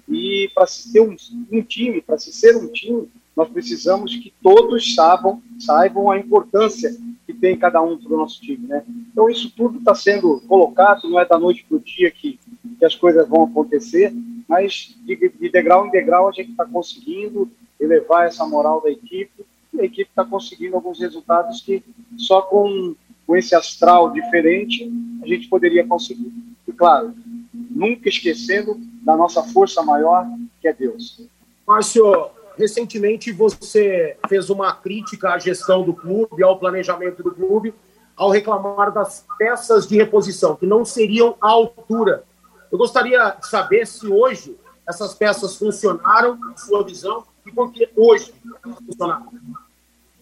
[0.07, 1.15] E para se ter um,
[1.51, 6.95] um time, para se ser um time, nós precisamos que todos saibam, saibam a importância
[7.25, 8.83] que tem cada um para o nosso time, né?
[9.11, 12.39] Então isso tudo está sendo colocado, não é da noite para o dia que,
[12.77, 14.13] que as coisas vão acontecer,
[14.47, 19.45] mas de, de degrau em degrau a gente está conseguindo elevar essa moral da equipe
[19.73, 21.83] e a equipe está conseguindo alguns resultados que
[22.17, 24.91] só com, com esse astral diferente
[25.23, 26.31] a gente poderia conseguir.
[26.67, 27.13] E claro,
[27.53, 30.25] nunca esquecendo da nossa força maior,
[30.61, 31.21] que é Deus.
[31.67, 37.73] Márcio, recentemente você fez uma crítica à gestão do clube, ao planejamento do clube,
[38.15, 42.23] ao reclamar das peças de reposição, que não seriam à altura.
[42.71, 47.89] Eu gostaria de saber se hoje essas peças funcionaram, na sua visão, e por que
[47.95, 48.33] hoje
[48.85, 49.31] funcionaram.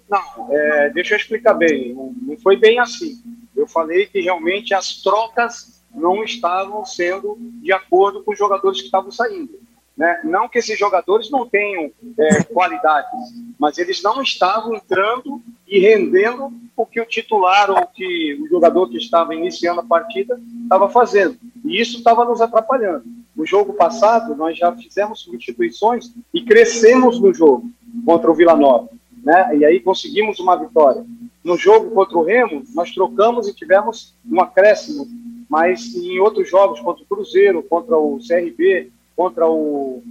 [0.09, 1.93] Não, é, deixa eu explicar bem.
[1.93, 3.21] Não, não foi bem assim.
[3.55, 8.85] Eu falei que realmente as trocas não estavam sendo de acordo com os jogadores que
[8.85, 9.59] estavam saindo.
[9.95, 10.21] Né?
[10.23, 13.11] Não que esses jogadores não tenham é, qualidades,
[13.59, 18.89] mas eles não estavam entrando e rendendo o que o titular ou que o jogador
[18.89, 21.37] que estava iniciando a partida estava fazendo.
[21.63, 23.03] E isso estava nos atrapalhando.
[23.35, 27.69] No jogo passado, nós já fizemos substituições e crescemos no jogo
[28.05, 28.89] contra o Vila Nova.
[29.23, 29.57] Né?
[29.57, 31.05] E aí conseguimos uma vitória.
[31.43, 35.07] No jogo contra o Remo, nós trocamos e tivemos um acréscimo.
[35.49, 40.03] Mas em outros jogos, contra o Cruzeiro, contra o CRB, contra o,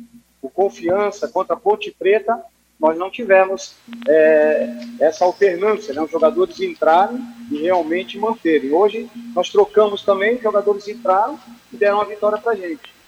[0.42, 2.44] o Confiança, contra a Ponte Preta,
[2.78, 3.74] nós não tivemos
[4.08, 6.00] é, essa alternância, né?
[6.00, 7.20] os jogadores entrarem
[7.50, 8.72] e realmente manterem.
[8.72, 11.38] Hoje nós trocamos também, os jogadores entraram
[11.70, 12.99] e deram a vitória para a gente.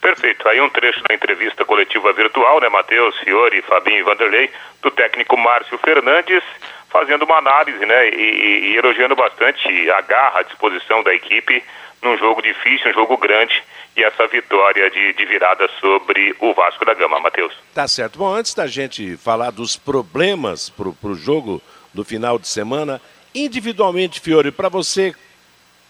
[0.00, 0.48] Perfeito.
[0.48, 5.36] Aí um trecho da entrevista coletiva virtual, né, Matheus, Fiore, Fabinho e Vanderlei, do técnico
[5.36, 6.42] Márcio Fernandes,
[6.88, 11.62] fazendo uma análise, né, e, e elogiando bastante a garra, a disposição da equipe
[12.02, 13.62] num jogo difícil, um jogo grande
[13.96, 17.52] e essa vitória de, de virada sobre o Vasco da Gama, Matheus.
[17.74, 18.18] Tá certo.
[18.18, 21.60] Bom, antes da gente falar dos problemas para o jogo
[21.92, 23.00] do final de semana,
[23.34, 25.14] individualmente, Fiore, para você,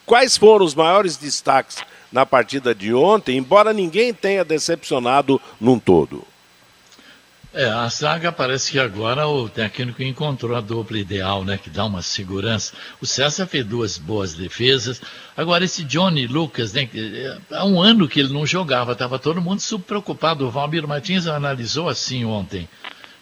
[0.04, 6.24] quais foram os maiores destaques na partida de ontem, embora ninguém tenha decepcionado num todo?
[7.52, 11.58] É, a zaga parece que agora o técnico encontrou a dupla ideal, né?
[11.58, 12.72] Que dá uma segurança.
[13.00, 15.02] O César fez duas boas defesas.
[15.36, 16.88] Agora, esse Johnny Lucas, né?
[16.94, 20.46] É, há um ano que ele não jogava, estava todo mundo super preocupado.
[20.46, 22.68] O Valmir Martins analisou assim ontem.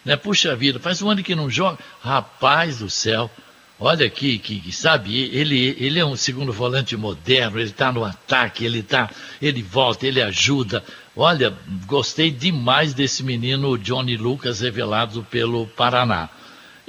[0.05, 0.15] Né?
[0.15, 1.79] Puxa vida, faz um ano que não joga.
[1.99, 3.31] Rapaz do céu,
[3.79, 8.03] olha aqui, que, que, sabe, ele, ele é um segundo volante moderno, ele está no
[8.03, 9.09] ataque, ele tá,
[9.41, 10.83] ele volta, ele ajuda.
[11.15, 11.53] Olha,
[11.85, 16.29] gostei demais desse menino Johnny Lucas revelado pelo Paraná.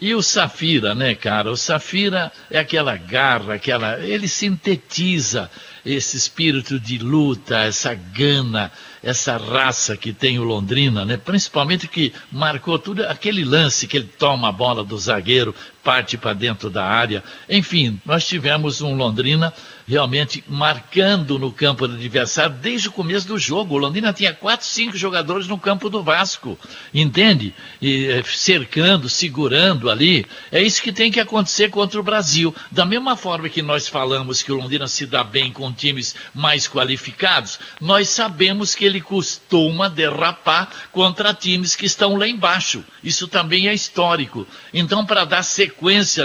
[0.00, 1.50] E o Safira, né, cara?
[1.50, 4.00] O Safira é aquela garra, aquela.
[4.00, 5.50] Ele sintetiza
[5.84, 8.72] esse espírito de luta, essa gana,
[9.02, 11.18] essa raça que tem o Londrina, né?
[11.18, 16.32] Principalmente que marcou tudo aquele lance que ele toma a bola do zagueiro, parte para
[16.32, 17.22] dentro da área.
[17.48, 19.52] Enfim, nós tivemos um Londrina
[19.86, 23.74] realmente marcando no campo do adversário desde o começo do jogo.
[23.74, 26.56] O Londrina tinha quatro, cinco jogadores no campo do Vasco,
[26.94, 27.52] entende?
[27.82, 30.24] E, eh, cercando, segurando ali.
[30.52, 32.54] É isso que tem que acontecer contra o Brasil.
[32.70, 36.68] Da mesma forma que nós falamos que o Londrina se dá bem com times mais
[36.68, 42.84] qualificados, nós sabemos que ele costuma derrapar contra times que estão lá embaixo.
[43.02, 44.46] Isso também é histórico.
[44.72, 45.69] Então, para dar sequência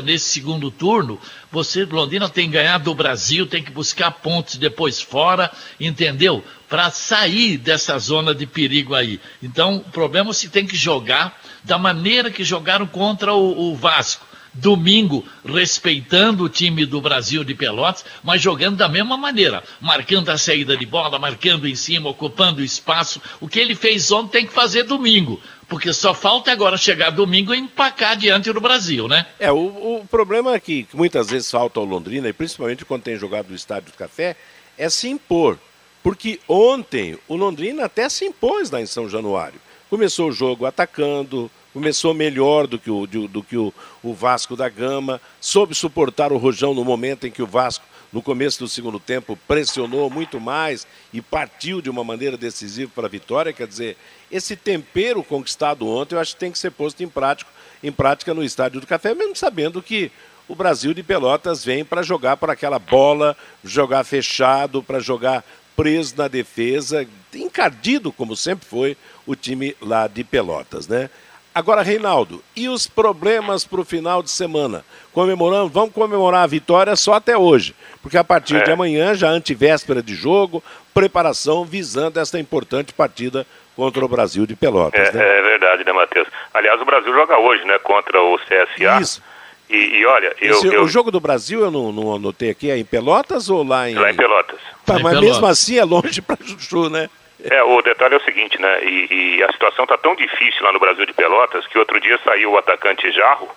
[0.04, 1.20] nesse segundo turno,
[1.52, 6.44] você, Londrina, tem que ganhar do Brasil, tem que buscar pontos depois fora, entendeu?
[6.68, 9.20] Para sair dessa zona de perigo aí.
[9.42, 13.76] Então, o problema é se tem que jogar da maneira que jogaram contra o, o
[13.76, 20.30] Vasco domingo respeitando o time do Brasil de Pelotas, mas jogando da mesma maneira, marcando
[20.30, 23.22] a saída de bola, marcando em cima, ocupando espaço.
[23.40, 25.42] O que ele fez ontem tem que fazer domingo.
[25.68, 29.26] Porque só falta agora chegar domingo e empacar diante do Brasil, né?
[29.40, 29.58] É, o,
[30.00, 33.56] o problema é que muitas vezes falta ao Londrina, e principalmente quando tem jogado no
[33.56, 34.36] Estádio do Café,
[34.78, 35.58] é se impor.
[36.04, 39.60] Porque ontem o Londrina até se impôs lá em São Januário.
[39.90, 43.74] Começou o jogo atacando, começou melhor do que o, do, do que o,
[44.04, 47.86] o Vasco da Gama, soube suportar o Rojão no momento em que o Vasco
[48.16, 53.08] no começo do segundo tempo pressionou muito mais e partiu de uma maneira decisiva para
[53.08, 53.52] a vitória.
[53.52, 53.98] Quer dizer,
[54.32, 57.52] esse tempero conquistado ontem eu acho que tem que ser posto em prática,
[57.84, 60.14] em prática no Estádio do Café, mesmo sabendo que
[60.48, 63.36] o Brasil de Pelotas vem para jogar por aquela bola,
[63.66, 65.44] jogar fechado, para jogar
[65.76, 68.96] preso na defesa, encardido como sempre foi
[69.28, 71.10] o time lá de Pelotas, né?
[71.56, 74.84] Agora, Reinaldo, e os problemas para o final de semana?
[75.14, 78.64] Comemorando, vamos comemorar a vitória só até hoje, porque a partir é.
[78.64, 80.62] de amanhã, já antivéspera de jogo,
[80.94, 85.00] preparação visando esta importante partida contra o Brasil de Pelotas.
[85.00, 85.24] É, né?
[85.24, 86.28] é verdade, né, Matheus?
[86.54, 89.00] Aliás, o Brasil joga hoje, né, contra o CSA.
[89.00, 89.24] Isso.
[89.70, 92.70] E, e olha, eu, Esse, eu, O jogo do Brasil, eu não, não anotei aqui,
[92.70, 93.96] é em Pelotas ou lá em.
[93.96, 94.60] Lá em Pelotas.
[94.86, 95.30] Tá, em mas Pelotas.
[95.30, 97.10] mesmo assim é longe para Chuchu, né?
[97.50, 98.84] É, o detalhe é o seguinte, né?
[98.84, 102.20] E, e a situação está tão difícil lá no Brasil de Pelotas que outro dia
[102.24, 103.50] saiu o atacante Jarro,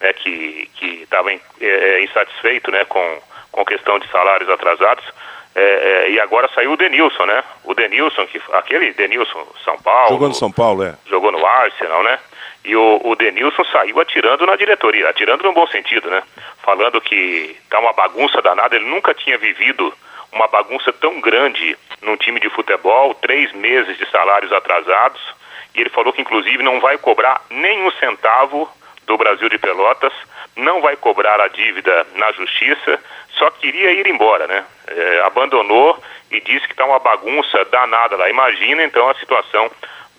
[0.00, 0.70] né, que
[1.02, 5.04] estava é, insatisfeito né, com, com questão de salários atrasados.
[5.56, 7.42] É, é, e agora saiu o Denilson, né?
[7.64, 10.10] O Denilson, que, aquele Denilson São Paulo.
[10.10, 10.94] Jogou no São Paulo, é.
[11.06, 12.18] Jogou no Arsenal, né?
[12.62, 16.22] E o, o Denilson saiu atirando na diretoria, atirando no bom sentido, né?
[16.62, 19.92] Falando que tá uma bagunça danada, ele nunca tinha vivido
[20.36, 25.20] uma bagunça tão grande num time de futebol, três meses de salários atrasados,
[25.74, 28.68] e ele falou que inclusive não vai cobrar nem um centavo
[29.06, 30.12] do Brasil de Pelotas,
[30.56, 33.00] não vai cobrar a dívida na justiça,
[33.38, 34.64] só queria ir embora, né?
[34.88, 38.28] É, abandonou e disse que está uma bagunça danada lá.
[38.30, 39.70] Imagina então a situação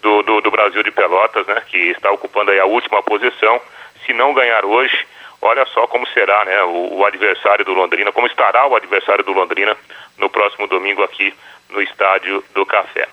[0.02, 1.62] do, do, do, Brasil de Pelotas, né?
[1.68, 3.60] Que está ocupando aí a última posição.
[4.06, 5.06] Se não ganhar hoje,
[5.42, 6.64] olha só como será, né?
[6.64, 9.76] O, o adversário do Londrina, como estará o adversário do Londrina
[10.18, 11.34] no próximo domingo aqui
[11.70, 13.08] no Estádio do Café.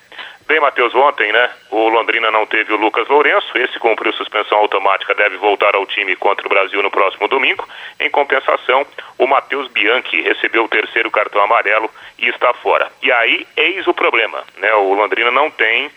[0.47, 5.15] Bem, Matheus, ontem, né, o Londrina não teve o Lucas Lourenço, esse cumpriu suspensão automática,
[5.15, 7.67] deve voltar ao time contra o Brasil no próximo domingo.
[7.99, 12.93] Em compensação, o Matheus Bianchi recebeu o terceiro cartão amarelo e está fora.
[13.03, 15.91] E aí, eis o problema, né, o Londrina não tem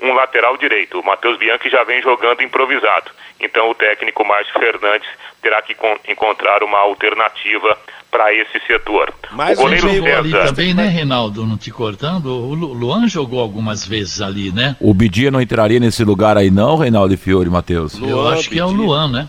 [0.00, 1.00] um lateral direito.
[1.00, 3.10] O Matheus Bianchi já vem jogando improvisado.
[3.40, 5.08] Então o técnico Márcio Fernandes
[5.42, 5.76] terá que
[6.08, 7.78] encontrar uma alternativa
[8.10, 9.12] para esse setor.
[9.32, 10.18] Mas o goleiro jogou César...
[10.18, 11.46] ali também, né, Reinaldo?
[11.46, 12.26] Não te cortando?
[12.26, 14.76] O Luan jogou algumas vezes ali, né?
[14.80, 18.00] O Bidia não entraria nesse lugar aí não, Reinaldo e Fiore, Matheus?
[18.00, 19.28] Eu acho que é o Luan, né?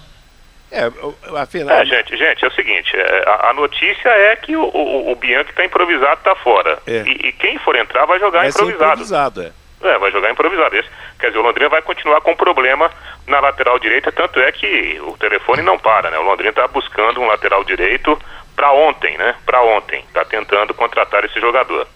[0.71, 0.91] É,
[1.35, 1.77] afinal...
[1.77, 2.95] é, gente, gente, é o seguinte,
[3.25, 6.77] a, a notícia é que o, o, o Bianchi está improvisado, está fora.
[6.85, 7.03] É.
[7.07, 8.83] E, e, quem for entrar vai jogar vai improvisado.
[8.83, 9.51] improvisado é.
[9.81, 10.75] É, vai jogar improvisado.
[10.75, 12.91] Esse, quer dizer, o Londrina vai continuar com problema
[13.25, 16.19] na lateral direita, tanto é que o telefone não para, né?
[16.19, 18.19] O Londrina está buscando um lateral direito
[18.55, 19.35] para ontem, né?
[19.45, 20.03] Para ontem.
[20.07, 21.87] Está tentando contratar esse jogador.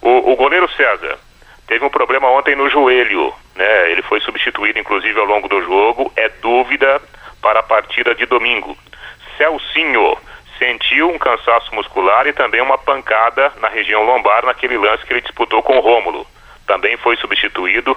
[0.00, 1.18] O, o, goleiro César
[1.66, 3.90] teve um problema ontem no joelho, né?
[3.90, 6.12] Ele foi substituído, inclusive, ao longo do jogo.
[6.14, 7.02] É dúvida
[7.42, 8.76] para a partida de domingo.
[9.36, 10.16] Celcinho
[10.56, 15.20] sentiu um cansaço muscular e também uma pancada na região lombar naquele lance que ele
[15.20, 16.24] disputou com o Rômulo
[16.66, 17.96] também foi substituído,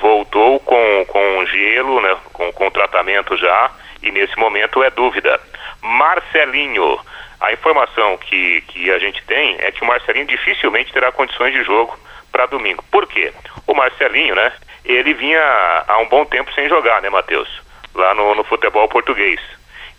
[0.00, 3.70] voltou com, com gelo, né, com, com tratamento já,
[4.02, 5.40] e nesse momento é dúvida.
[5.82, 6.98] Marcelinho,
[7.40, 11.62] a informação que, que a gente tem é que o Marcelinho dificilmente terá condições de
[11.64, 11.98] jogo
[12.30, 12.84] para domingo.
[12.90, 13.32] Por quê?
[13.66, 14.52] O Marcelinho, né,
[14.84, 17.48] ele vinha há um bom tempo sem jogar, né, Matheus?
[17.94, 19.40] Lá no, no futebol português.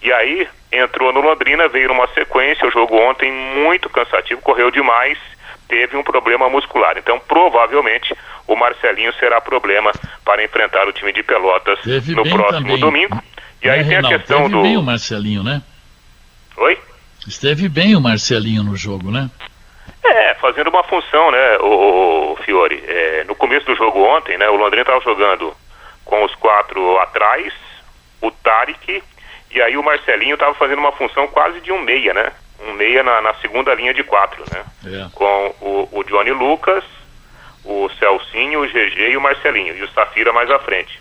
[0.01, 5.17] E aí entrou no Londrina, veio numa sequência, o jogo ontem muito cansativo, correu demais
[5.69, 6.97] teve um problema muscular.
[6.97, 8.13] Então, provavelmente,
[8.47, 9.91] o Marcelinho será problema
[10.25, 12.79] para enfrentar o time de Pelotas teve no próximo também.
[12.79, 13.23] domingo.
[13.63, 14.61] E é, aí tem Reinaldo, a questão teve do.
[14.63, 15.61] bem o Marcelinho, né?
[16.57, 16.77] Oi?
[17.27, 19.29] Esteve bem o Marcelinho no jogo, né?
[20.03, 22.83] É, fazendo uma função, né, o, o Fiore.
[22.87, 25.53] É, no começo do jogo ontem, né, o Londrina estava jogando
[26.03, 27.53] com os quatro atrás,
[28.21, 29.03] o Tarek,
[29.51, 32.31] e aí o Marcelinho estava fazendo uma função quase de um meia, né?
[32.67, 34.65] um meia na, na segunda linha de quatro, né?
[34.85, 35.09] É.
[35.13, 36.83] Com o, o Johnny Lucas,
[37.63, 40.99] o Celcinho, o GG e o Marcelinho, e o Safira mais à frente.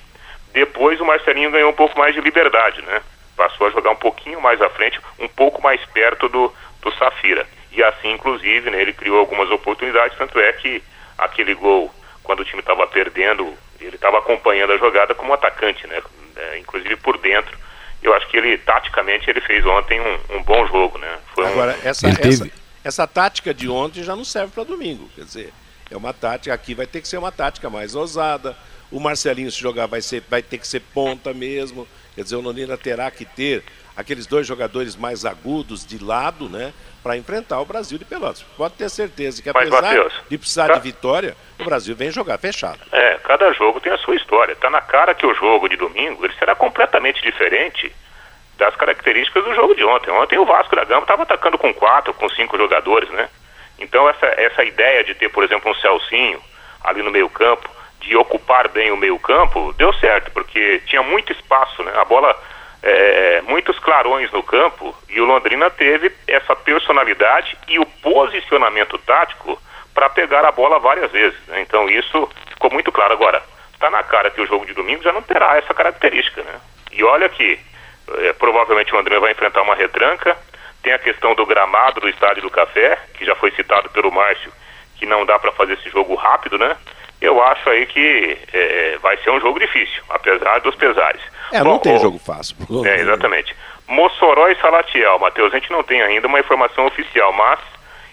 [0.53, 3.03] Depois o Marcelinho ganhou um pouco mais de liberdade, né?
[3.37, 7.47] Passou a jogar um pouquinho mais à frente, um pouco mais perto do, do Safira.
[7.73, 10.83] E assim, inclusive, né, ele criou algumas oportunidades, tanto é que
[11.17, 11.93] aquele gol,
[12.25, 16.03] quando o time estava perdendo, ele estava acompanhando a jogada como atacante, né?
[16.37, 17.57] É, inclusive por dentro
[18.03, 21.19] eu acho que ele, taticamente, ele fez ontem um, um bom jogo, né?
[21.35, 21.89] Foi Agora, um...
[21.89, 22.53] essa, essa, teve...
[22.85, 25.53] essa tática de ontem já não serve para domingo, quer dizer,
[25.91, 28.57] é uma tática, aqui vai ter que ser uma tática mais ousada,
[28.91, 32.41] o Marcelinho se jogar vai, ser, vai ter que ser ponta mesmo, quer dizer, o
[32.41, 33.63] Londrina terá que ter
[33.99, 36.73] aqueles dois jogadores mais agudos de lado, né?
[37.03, 38.43] Para enfrentar o Brasil de Pelotas.
[38.57, 40.75] Pode ter certeza que apesar Mateus, de precisar tá...
[40.75, 42.79] de vitória, o Brasil vem jogar fechado.
[42.93, 44.53] É, cada jogo tem a sua história.
[44.53, 47.93] Está na cara que o jogo de domingo ele será completamente diferente
[48.57, 50.13] das características do jogo de ontem.
[50.13, 53.29] Ontem o Vasco da Gama estava atacando com quatro, com cinco jogadores, né?
[53.81, 56.41] Então essa, essa ideia de ter, por exemplo, um Celcinho
[56.85, 57.69] ali no meio campo,
[58.01, 61.93] de ocupar bem o meio campo, deu certo, porque tinha muito espaço, né?
[61.97, 62.37] A bola,
[62.83, 69.61] é, muitos clarões no campo, e o Londrina teve essa personalidade e o posicionamento tático
[69.95, 71.39] para pegar a bola várias vezes.
[71.49, 71.61] Né?
[71.61, 73.13] Então isso ficou muito claro.
[73.13, 76.61] Agora, está na cara que o jogo de domingo já não terá essa característica, né?
[76.93, 77.59] E olha que
[78.19, 80.37] é, provavelmente o Londrina vai enfrentar uma retranca,
[80.83, 84.53] tem a questão do gramado do Estádio do Café, que já foi citado pelo Márcio,
[84.97, 86.77] que não dá para fazer esse jogo rápido, né?
[87.21, 91.21] Eu acho aí que é, vai ser um jogo difícil, apesar dos pesares.
[91.53, 92.57] É, Bom, não tem jogo fácil.
[92.87, 93.55] É, exatamente.
[93.89, 97.59] Mossoró e Salatiel, Matheus, a gente não tem ainda uma informação oficial, mas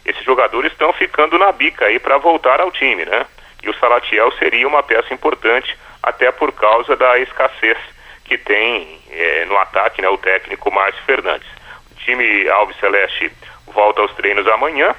[0.05, 3.25] esses jogadores estão ficando na bica aí para voltar ao time, né?
[3.61, 7.77] E o Salatiel seria uma peça importante, até por causa da escassez
[8.23, 11.47] que tem é, no ataque, né, o técnico Márcio Fernandes.
[11.91, 13.31] O time Alves Celeste
[13.67, 14.95] volta aos treinos amanhã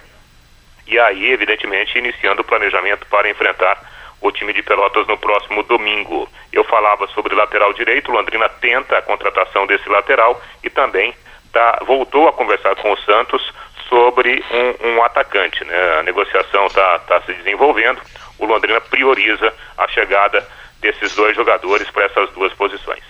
[0.87, 6.29] e aí, evidentemente, iniciando o planejamento para enfrentar o time de Pelotas no próximo domingo.
[6.53, 11.15] Eu falava sobre lateral direito, Londrina tenta a contratação desse lateral e também
[11.53, 13.53] tá, voltou a conversar com o Santos
[13.89, 15.65] sobre um, um atacante.
[15.65, 15.99] Né?
[15.99, 18.01] A negociação está tá se desenvolvendo,
[18.39, 20.47] o Londrina prioriza a chegada
[20.81, 23.03] desses dois jogadores para essas duas posições.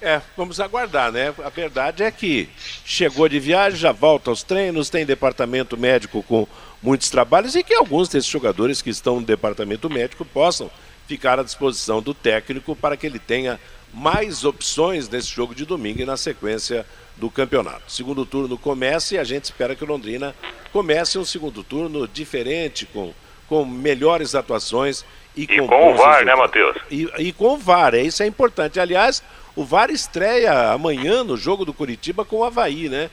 [0.00, 1.32] É, vamos aguardar, né?
[1.44, 2.48] A verdade é que
[2.84, 6.48] chegou de viagem, já volta aos treinos, tem departamento médico com
[6.82, 10.70] muitos trabalhos e que alguns desses jogadores que estão no departamento médico possam
[11.06, 13.60] ficar à disposição do técnico para que ele tenha
[13.92, 17.92] mais opções nesse jogo de domingo e na sequência do campeonato.
[17.92, 20.34] Segundo turno começa e a gente espera que o Londrina
[20.72, 23.12] comece um segundo turno diferente, com,
[23.46, 25.04] com melhores atuações
[25.36, 26.76] e, e com, com o VAR, né, Matheus?
[26.90, 28.80] E, e com o VAR, é, isso é importante.
[28.80, 29.22] Aliás,
[29.54, 33.10] o VAR estreia amanhã no jogo do Curitiba com o Havaí, né?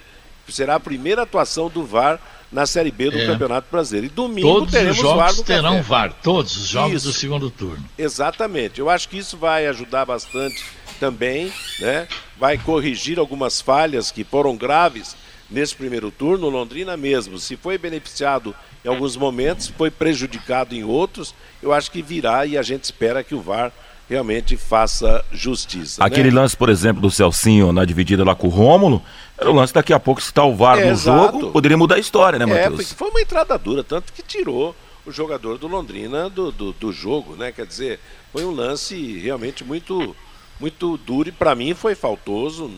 [0.47, 2.19] Será a primeira atuação do VAR
[2.51, 3.25] na Série B do é.
[3.25, 4.07] Campeonato Brasileiro.
[4.07, 5.89] E domingo todos teremos os jogos VAR no terão café.
[5.89, 7.07] VAR, todos os jogos Isso.
[7.07, 7.83] do segundo turno.
[7.97, 8.79] Exatamente.
[8.79, 10.63] Eu acho que isso vai ajudar bastante
[10.99, 12.07] também, né?
[12.37, 15.15] Vai corrigir algumas falhas que foram graves
[15.49, 16.49] nesse primeiro turno.
[16.49, 21.33] Londrina mesmo, se foi beneficiado em alguns momentos, foi prejudicado em outros.
[21.61, 23.71] Eu acho que virá e a gente espera que o VAR
[24.09, 26.03] realmente faça justiça.
[26.03, 26.41] Aquele né?
[26.41, 29.01] lance, por exemplo, do Celcinho na dividida lá com o Rômulo,
[29.37, 31.95] era o lance daqui a pouco, se está o VAR É, no jogo, poderia mudar
[31.95, 32.75] a história, né, É, Matheus?
[32.75, 36.91] porque foi uma entrada dura, tanto que tirou o jogador do Londrina do, do, do
[36.91, 37.51] jogo, né?
[37.51, 37.99] Quer dizer,
[38.33, 40.15] foi um lance realmente muito,
[40.59, 42.71] muito duro e para mim foi faltoso,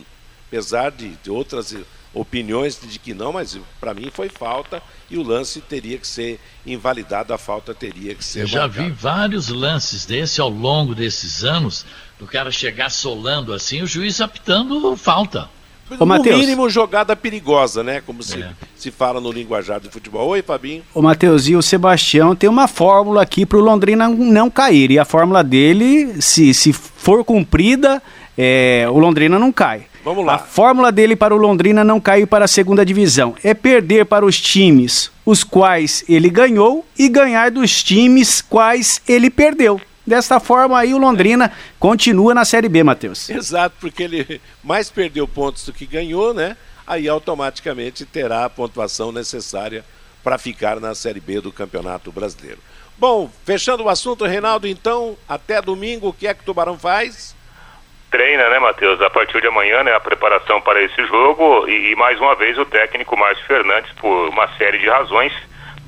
[0.48, 1.74] apesar de, de outras
[2.14, 6.38] opiniões de que não, mas para mim foi falta e o lance teria que ser
[6.66, 11.42] invalidado, a falta teria que ser Eu já vi vários lances desse ao longo desses
[11.44, 11.86] anos,
[12.18, 15.48] do cara chegar solando assim, o juiz apitando falta.
[15.90, 16.40] Ô, no Matheus.
[16.40, 18.00] mínimo jogada perigosa, né?
[18.00, 18.52] Como se, É.
[18.76, 20.26] se fala no linguajar do futebol.
[20.28, 20.82] Oi, Fabinho.
[20.94, 24.90] O Matheus e o Sebastião tem uma fórmula aqui para o Londrina não cair.
[24.90, 28.02] E a fórmula dele, se, se for cumprida,
[28.38, 29.86] é, o Londrina não cai.
[30.04, 30.34] Vamos lá.
[30.34, 34.26] A fórmula dele para o Londrina não cair para a segunda divisão é perder para
[34.26, 39.80] os times os quais ele ganhou e ganhar dos times quais ele perdeu.
[40.04, 43.30] Desta forma aí o Londrina continua na Série B, Matheus.
[43.30, 46.56] Exato, porque ele mais perdeu pontos do que ganhou, né?
[46.84, 49.84] Aí automaticamente terá a pontuação necessária
[50.24, 52.58] para ficar na Série B do Campeonato Brasileiro.
[52.98, 57.34] Bom, fechando o assunto, Reinaldo, então, até domingo, o que é que o Tubarão faz?
[58.12, 59.00] Treina, né, Matheus?
[59.00, 62.58] A partir de amanhã, né, a preparação para esse jogo e, e mais uma vez
[62.58, 65.32] o técnico Márcio Fernandes, por uma série de razões,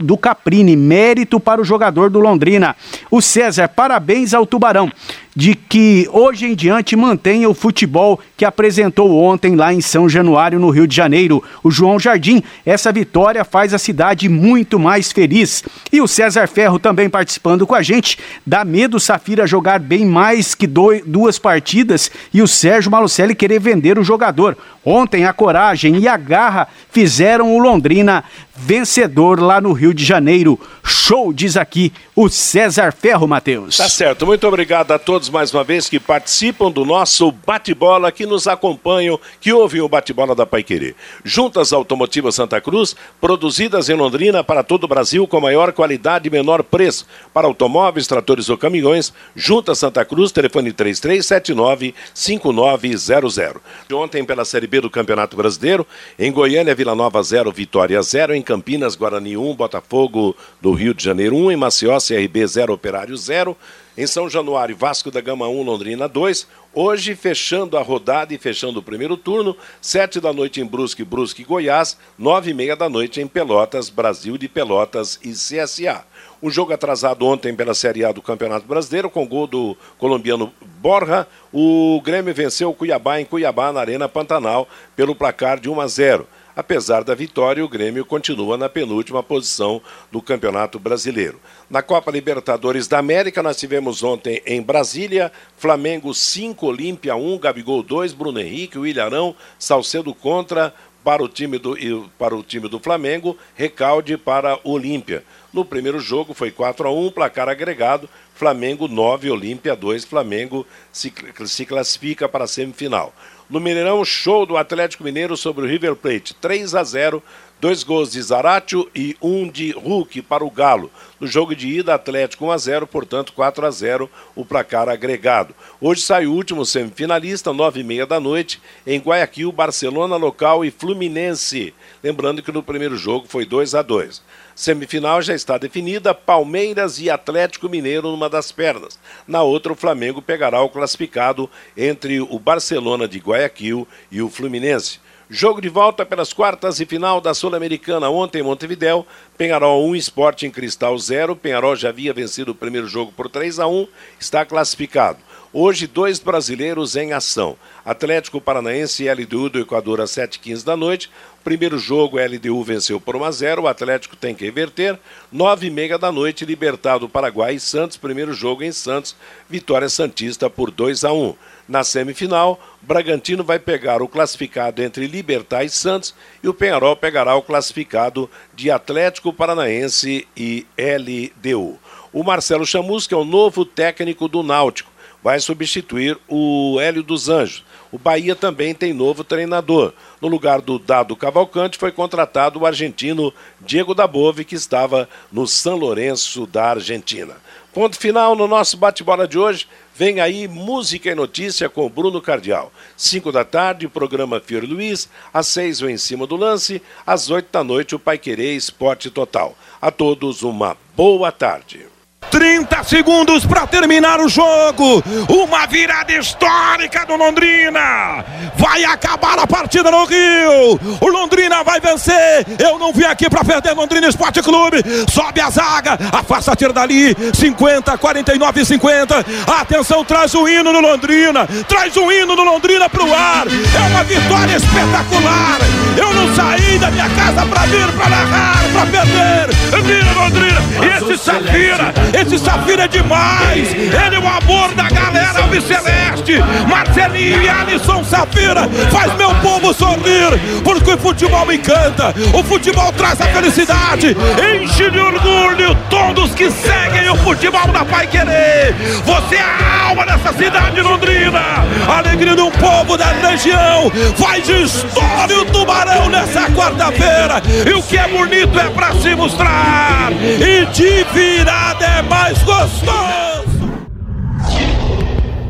[0.00, 2.74] do Caprini, mérito para o jogador do Londrina.
[3.08, 4.90] O César, parabéns ao Tubarão
[5.34, 10.58] de que hoje em diante mantenha o futebol que apresentou ontem lá em São Januário,
[10.58, 11.42] no Rio de Janeiro.
[11.62, 15.64] O João Jardim, essa vitória faz a cidade muito mais feliz.
[15.90, 18.18] E o César Ferro também participando com a gente.
[18.46, 23.34] Dá medo o Safira jogar bem mais que dois, duas partidas e o Sérgio Malucelli
[23.34, 24.56] querer vender o jogador.
[24.84, 28.24] Ontem a coragem e a garra fizeram o Londrina
[28.54, 30.58] vencedor lá no Rio de Janeiro.
[30.84, 33.76] Show, diz aqui o César Ferro, Matheus.
[33.76, 38.26] Tá certo, muito obrigado a todos mais uma vez que participam do nosso bate-bola, que
[38.26, 40.94] nos acompanham, que ouvem o bate-bola da Paiquerê.
[41.24, 46.30] Juntas Automotivas Santa Cruz, produzidas em Londrina para todo o Brasil com maior qualidade e
[46.30, 47.06] menor preço.
[47.32, 53.56] Para automóveis, tratores ou caminhões, Juntas Santa Cruz, telefone 3379-5900.
[53.92, 55.86] Ontem pela Série B do Campeonato Brasileiro,
[56.18, 61.04] em Goiânia, Vila Nova 0, Vitória 0, em Campinas, Guarani 1, Botafogo do Rio de
[61.04, 63.56] Janeiro 1, em Maceió, CRB 0, Operário 0.
[63.96, 66.46] Em São Januário, Vasco da Gama 1, Londrina 2.
[66.72, 71.44] Hoje, fechando a rodada e fechando o primeiro turno, 7 da noite em Brusque, Brusque,
[71.44, 76.06] Goiás, 9 e meia da noite em Pelotas, Brasil de Pelotas e CSA.
[76.42, 81.26] Um jogo atrasado ontem pela Série A do Campeonato Brasileiro, com gol do colombiano Borja.
[81.52, 84.66] O Grêmio venceu o Cuiabá em Cuiabá, na Arena Pantanal,
[84.96, 86.26] pelo placar de 1 a 0.
[86.54, 89.80] Apesar da vitória, o Grêmio continua na penúltima posição
[90.10, 91.40] do Campeonato Brasileiro.
[91.70, 97.82] Na Copa Libertadores da América, nós tivemos ontem em Brasília, Flamengo 5, Olímpia 1, Gabigol
[97.82, 101.76] 2, Bruno Henrique, Ilharão, Salcedo contra para o time do,
[102.18, 105.24] para o time do Flamengo, recalde para Olímpia.
[105.52, 111.12] No primeiro jogo foi 4 a 1 placar agregado, Flamengo 9, Olímpia 2, Flamengo se,
[111.46, 113.12] se classifica para a semifinal.
[113.50, 117.22] No Mineirão, show do Atlético Mineiro sobre o River Plate, 3 a 0
[117.62, 120.90] Dois gols de Zaratio e um de Hulk para o Galo.
[121.20, 125.54] No jogo de ida, Atlético 1 a 0, portanto 4 a 0 o placar agregado.
[125.80, 130.72] Hoje sai o último semifinalista, 9 e meia da noite, em Guayaquil, Barcelona local e
[130.72, 131.72] Fluminense.
[132.02, 134.20] Lembrando que no primeiro jogo foi 2 a 2.
[134.54, 138.98] Semifinal já está definida, Palmeiras e Atlético Mineiro numa das pernas.
[139.26, 145.00] Na outra, o Flamengo pegará o classificado entre o Barcelona de Guayaquil e o Fluminense.
[145.34, 149.06] Jogo de volta pelas quartas e final da Sul-Americana ontem em Montevidéu.
[149.38, 151.34] Penharol 1, Esporte em Cristal 0.
[151.34, 153.88] Penharol já havia vencido o primeiro jogo por 3 a 1,
[154.20, 155.18] está classificado.
[155.54, 157.56] Hoje, dois brasileiros em ação.
[157.84, 161.10] Atlético Paranaense e LDU do Equador às 7h15 da noite.
[161.44, 164.98] Primeiro jogo, LDU venceu por 1 a 0 O Atlético tem que reverter.
[165.34, 167.96] 9h30 da noite, Libertado Paraguai e Santos.
[167.96, 169.16] Primeiro jogo em Santos.
[169.48, 171.34] Vitória Santista por 2 a 1
[171.68, 177.34] na semifinal, Bragantino vai pegar o classificado entre Libertar e Santos e o Penharol pegará
[177.34, 181.78] o classificado de Atlético Paranaense e LDU.
[182.12, 184.91] O Marcelo Chamusca é o novo técnico do Náutico.
[185.22, 187.64] Vai substituir o Hélio dos Anjos.
[187.90, 189.92] O Bahia também tem novo treinador.
[190.20, 195.76] No lugar do Dado Cavalcante foi contratado o argentino Diego Dabove, que estava no São
[195.76, 197.36] Lourenço da Argentina.
[197.72, 199.66] Ponto final no nosso bate-bola de hoje.
[199.94, 202.72] Vem aí Música e Notícia com Bruno Cardial.
[202.96, 205.08] Cinco da tarde, o programa Fior Luiz.
[205.32, 206.82] Às seis, o Em Cima do Lance.
[207.06, 209.56] Às oito da noite, o Pai Querer Esporte Total.
[209.80, 211.91] A todos, uma boa tarde.
[212.30, 215.02] 30 segundos para terminar o jogo.
[215.28, 218.24] Uma virada histórica do Londrina.
[218.56, 220.80] Vai acabar a partida no Rio.
[221.00, 222.46] O Londrina vai vencer.
[222.58, 224.82] Eu não vim aqui para perder Londrina Esporte Clube.
[225.10, 227.16] Sobe a zaga, afasta tira dali.
[227.34, 229.26] 50, 49, 50.
[229.60, 231.46] Atenção, traz o hino do Londrina.
[231.68, 233.46] Traz o hino do Londrina pro ar.
[233.48, 235.58] É uma vitória espetacular.
[235.96, 239.82] Eu não saí da minha casa para vir para narrar, para perder.
[239.82, 240.62] Vira Londrina.
[240.82, 243.72] E esse Safira esse Safira é demais.
[243.72, 246.38] Ele é o amor da galera Alviceleste.
[246.68, 250.62] Marcelinho e Alisson Safira faz meu povo sorrir.
[250.62, 252.14] Porque o futebol me encanta.
[252.32, 254.16] O futebol traz a felicidade.
[254.54, 258.74] Enche de orgulho todos que seguem o futebol da Pai Querer.
[259.04, 261.40] Você é a alma dessa cidade londrina.
[261.88, 263.90] Alegria um povo da região.
[264.16, 267.42] Faz história o Tubarão nessa quarta-feira.
[267.66, 270.10] E o que é bonito é pra se mostrar.
[270.22, 272.92] E de virada mais gostoso.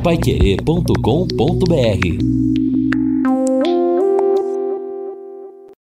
[0.03, 2.71] Paiquerê.com.br